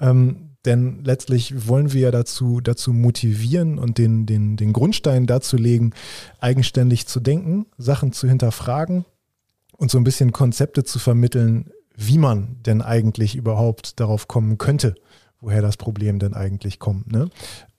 Ähm, 0.00 0.47
Denn 0.64 1.04
letztlich 1.04 1.68
wollen 1.68 1.92
wir 1.92 2.00
ja 2.00 2.10
dazu, 2.10 2.60
dazu 2.60 2.92
motivieren 2.92 3.78
und 3.78 3.98
den, 3.98 4.26
den, 4.26 4.56
den 4.56 4.72
Grundstein 4.72 5.26
dazu 5.26 5.56
legen, 5.56 5.92
eigenständig 6.40 7.06
zu 7.06 7.20
denken, 7.20 7.66
Sachen 7.78 8.12
zu 8.12 8.28
hinterfragen 8.28 9.04
und 9.76 9.90
so 9.90 9.98
ein 9.98 10.04
bisschen 10.04 10.32
Konzepte 10.32 10.82
zu 10.82 10.98
vermitteln, 10.98 11.70
wie 11.94 12.18
man 12.18 12.56
denn 12.62 12.82
eigentlich 12.82 13.36
überhaupt 13.36 14.00
darauf 14.00 14.28
kommen 14.28 14.58
könnte, 14.58 14.94
woher 15.40 15.62
das 15.62 15.76
Problem 15.76 16.18
denn 16.18 16.34
eigentlich 16.34 16.78
kommt. 16.78 17.12
Ne? 17.12 17.30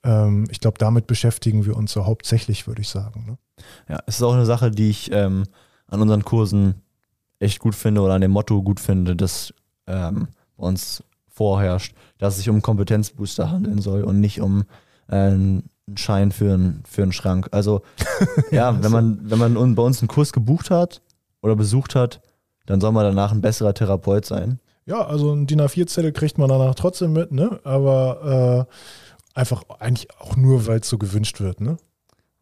Ähm, 0.04 0.46
ich 0.50 0.62
glaube, 0.62 0.78
damit 0.78 1.08
beschäftigen 1.08 1.66
wir 1.66 1.76
uns 1.76 1.92
so 1.92 2.06
hauptsächlich, 2.06 2.66
würde 2.66 2.82
ich 2.82 2.90
sagen. 2.90 3.26
Ne? 3.26 3.38
Ja, 3.90 4.00
es 4.08 4.16
ist 4.16 4.24
auch 4.24 4.34
eine 4.34 4.46
Sache, 4.46 4.72
die 4.72 4.90
ich 4.90 5.12
ähm, 5.12 5.44
an 5.88 6.02
unseren 6.02 6.24
Kursen 6.24 6.82
echt 7.40 7.60
gut 7.60 7.76
finde 7.76 8.02
oder 8.02 8.14
an 8.14 8.22
dem 8.22 8.32
Motto 8.32 8.62
gut 8.62 8.80
finde, 8.80 9.16
das 9.16 9.54
ähm, 9.88 10.30
bei 10.58 10.68
uns 10.68 11.04
vorherrscht, 11.40 11.96
dass 12.18 12.34
es 12.34 12.40
sich 12.40 12.50
um 12.50 12.62
Kompetenzbooster 12.62 13.50
handeln 13.50 13.82
soll 13.82 14.04
und 14.04 14.20
nicht 14.20 14.42
um 14.42 14.66
äh, 15.08 15.16
einen 15.16 15.70
Schein 15.96 16.34
für, 16.34 16.54
ein, 16.54 16.84
für 16.86 17.04
einen 17.04 17.14
Schrank. 17.14 17.48
Also 17.52 17.82
ja, 18.52 18.72
ja 18.74 18.84
wenn 18.84 18.92
man, 18.92 19.20
wenn 19.24 19.40
man 19.40 19.76
bei 19.76 19.82
uns 19.82 20.02
einen 20.02 20.10
Kurs 20.10 20.34
gebucht 20.34 20.70
hat 20.70 21.02
oder 21.42 21.56
besucht 21.56 21.96
hat, 21.96 22.20
dann 22.66 22.82
soll 22.82 22.92
man 22.92 23.06
danach 23.06 23.32
ein 23.32 23.40
besserer 23.40 23.74
Therapeut 23.74 24.26
sein. 24.26 24.60
Ja, 24.86 25.06
also 25.06 25.32
ein 25.32 25.48
DIN 25.48 25.62
A4-Zettel 25.62 26.12
kriegt 26.12 26.38
man 26.38 26.50
danach 26.50 26.76
trotzdem 26.76 27.14
mit, 27.14 27.32
ne? 27.32 27.62
Aber 27.64 28.68
äh, 29.34 29.40
einfach 29.40 29.64
eigentlich 29.80 30.10
auch 30.20 30.36
nur, 30.36 30.68
weil 30.68 30.80
es 30.80 30.90
so 30.90 30.98
gewünscht 30.98 31.40
wird, 31.40 31.62
ne? 31.62 31.78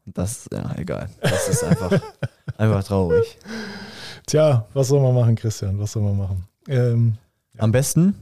Das, 0.05 0.47
ja, 0.51 0.73
egal. 0.75 1.09
Das 1.21 1.47
ist 1.49 1.63
einfach, 1.63 1.91
einfach 2.57 2.83
traurig. 2.83 3.37
Tja, 4.25 4.65
was 4.73 4.87
soll 4.87 5.01
man 5.01 5.13
machen, 5.13 5.35
Christian? 5.35 5.77
Was 5.77 5.91
soll 5.91 6.01
man 6.01 6.17
machen? 6.17 6.47
Ähm, 6.67 7.17
ja. 7.53 7.61
Am 7.61 7.71
besten, 7.71 8.15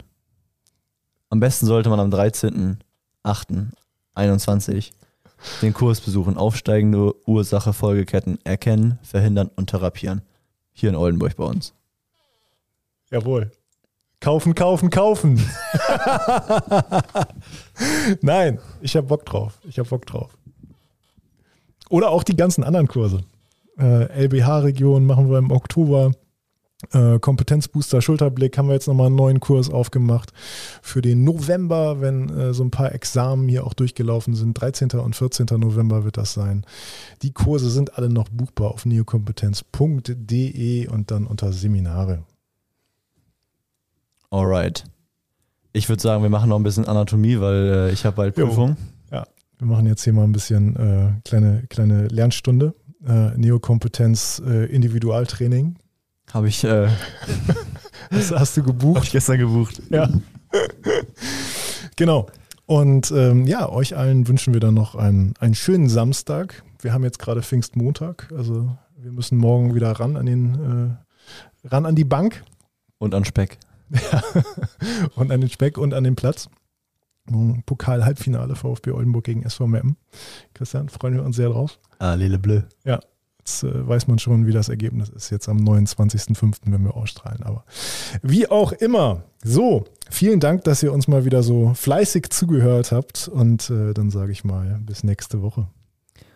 am 1.30 1.40
besten 1.40 1.66
sollte 1.66 1.90
man 1.90 2.00
am 2.00 2.10
13.08.21 2.10 4.92
den 5.62 5.74
Kurs 5.74 6.02
besuchen. 6.02 6.38
Aufsteigende 6.38 7.14
Ursache, 7.28 7.74
Folgeketten 7.74 8.40
erkennen, 8.44 9.00
verhindern 9.04 9.50
und 9.56 9.70
therapieren. 9.70 10.22
Hier 10.74 10.90
in 10.90 10.96
Oldenburg 10.96 11.36
bei 11.36 11.46
uns. 11.46 11.74
Jawohl. 13.12 13.52
Kaufen, 14.20 14.56
kaufen, 14.56 14.90
kaufen. 14.90 15.38
Nein, 18.22 18.60
ich 18.82 18.96
habe 18.96 19.08
Bock 19.08 19.26
drauf. 19.26 19.60
Ich 19.64 19.78
habe 19.78 19.90
Bock 19.90 20.06
drauf. 20.06 20.36
Oder 21.90 22.10
auch 22.10 22.24
die 22.24 22.36
ganzen 22.36 22.64
anderen 22.64 22.88
Kurse. 22.88 23.22
Äh, 23.78 24.26
LBH-Region 24.26 25.06
machen 25.06 25.30
wir 25.30 25.38
im 25.38 25.52
Oktober. 25.52 26.12
Äh, 26.92 27.20
Kompetenzbooster 27.20 28.02
Schulterblick 28.02 28.58
haben 28.58 28.68
wir 28.68 28.74
jetzt 28.74 28.88
nochmal 28.88 29.08
einen 29.08 29.16
neuen 29.16 29.40
Kurs 29.40 29.70
aufgemacht 29.70 30.34
für 30.82 31.02
den 31.02 31.24
November, 31.24 32.02
wenn 32.02 32.30
äh, 32.30 32.54
so 32.54 32.64
ein 32.64 32.72
paar 32.72 32.94
Examen 32.94 33.48
hier 33.48 33.66
auch 33.66 33.74
durchgelaufen 33.74 34.36
sind. 34.36 34.60
13. 34.60 34.92
und 34.92 35.16
14. 35.16 35.46
November 35.58 36.04
wird 36.04 36.18
das 36.18 36.34
sein. 36.34 36.66
Die 37.22 37.32
Kurse 37.32 37.70
sind 37.70 37.98
alle 37.98 38.10
noch 38.10 38.28
buchbar 38.30 38.72
auf 38.72 38.86
neokompetenz.de 38.86 40.88
und 40.88 41.12
dann 41.12 41.28
unter 41.28 41.54
Seminare. 41.54 42.24
Alright. 44.30 44.84
Ich 45.72 45.88
würde 45.88 46.02
sagen, 46.02 46.24
wir 46.24 46.30
machen 46.30 46.50
noch 46.50 46.58
ein 46.58 46.64
bisschen 46.64 46.86
Anatomie, 46.86 47.40
weil 47.40 47.90
äh, 47.90 47.92
ich 47.92 48.06
habe 48.06 48.18
bald 48.18 48.36
Prüfung. 48.36 48.76
Ja, 49.12 49.26
wir 49.60 49.68
machen 49.68 49.88
jetzt 49.88 50.04
hier 50.04 50.14
mal 50.14 50.24
ein 50.24 50.34
bisschen 50.34 50.76
äh, 50.76 51.14
kleine, 51.24 51.64
kleine 51.70 52.10
Lernstunde. 52.10 52.74
Äh, 53.08 53.38
Neokompetenz 53.38 54.42
äh, 54.46 54.66
Individualtraining. 54.66 55.78
Habe 56.34 56.48
ich. 56.48 56.64
Äh, 56.64 56.90
das 58.10 58.32
hast 58.32 58.58
du 58.58 58.64
gebucht? 58.64 58.98
Habe 58.98 59.06
ich 59.06 59.12
gestern 59.12 59.38
gebucht. 59.38 59.82
Ja. 59.90 60.10
genau. 61.96 62.28
Und 62.66 63.12
ähm, 63.12 63.46
ja, 63.46 63.70
euch 63.70 63.96
allen 63.96 64.28
wünschen 64.28 64.54
wir 64.54 64.60
dann 64.60 64.74
noch 64.74 64.96
einen, 64.96 65.34
einen 65.40 65.56
schönen 65.56 65.88
Samstag. 65.88 66.64
Wir 66.82 66.94
haben 66.94 67.04
jetzt 67.04 67.20
gerade 67.20 67.44
Pfingstmontag, 67.44 68.32
also 68.36 68.76
wir 68.98 69.12
müssen 69.12 69.38
morgen 69.38 69.76
wieder 69.76 69.92
ran 69.92 70.18
an 70.18 70.26
den 70.26 70.98
äh, 71.64 71.68
ran 71.68 71.86
an 71.86 71.96
die 71.96 72.04
Bank. 72.04 72.44
Und 72.98 73.14
an 73.14 73.26
Speck. 73.26 73.60
Ja. 73.90 74.24
und 75.16 75.32
an 75.32 75.42
den 75.42 75.50
Speck 75.50 75.78
und 75.78 75.94
an 75.94 76.04
den 76.04 76.16
Platz. 76.16 76.50
Pokal-Halbfinale 77.66 78.56
VfB 78.56 78.92
Oldenburg 78.92 79.24
gegen 79.24 79.44
SV 79.44 79.68
Meppen. 79.68 79.98
Christian, 80.54 80.90
freuen 80.90 81.16
wir 81.16 81.24
uns 81.24 81.36
sehr 81.36 81.50
drauf. 81.50 81.80
Ah, 81.98 82.14
Lille 82.14 82.38
Bleu. 82.38 82.62
Ja, 82.84 83.00
Jetzt 83.46 83.64
äh, 83.64 83.88
weiß 83.88 84.08
man 84.08 84.18
schon, 84.18 84.48
wie 84.48 84.52
das 84.52 84.70
Ergebnis 84.70 85.10
ist, 85.10 85.30
jetzt 85.30 85.48
am 85.50 85.58
29.05., 85.58 86.56
wenn 86.66 86.84
wir 86.84 86.96
ausstrahlen. 86.96 87.44
Aber 87.44 87.64
wie 88.24 88.48
auch 88.48 88.72
immer, 88.72 89.22
so, 89.44 89.86
vielen 90.10 90.40
Dank, 90.40 90.64
dass 90.64 90.82
ihr 90.82 90.92
uns 90.92 91.08
mal 91.08 91.26
wieder 91.26 91.44
so 91.44 91.74
fleißig 91.76 92.32
zugehört 92.32 92.92
habt. 92.92 93.28
Und 93.28 93.70
äh, 93.70 93.94
dann 93.94 94.10
sage 94.10 94.32
ich 94.32 94.46
mal, 94.46 94.80
bis 94.84 95.04
nächste 95.04 95.44
Woche. 95.44 95.68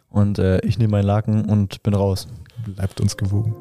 Und 0.09 0.37
äh, 0.37 0.59
ich 0.59 0.77
nehme 0.77 0.91
meinen 0.91 1.05
Laken 1.05 1.45
und 1.45 1.81
bin 1.81 1.95
raus. 1.95 2.27
Bleibt 2.75 3.01
uns 3.01 3.17
gewogen. 3.17 3.55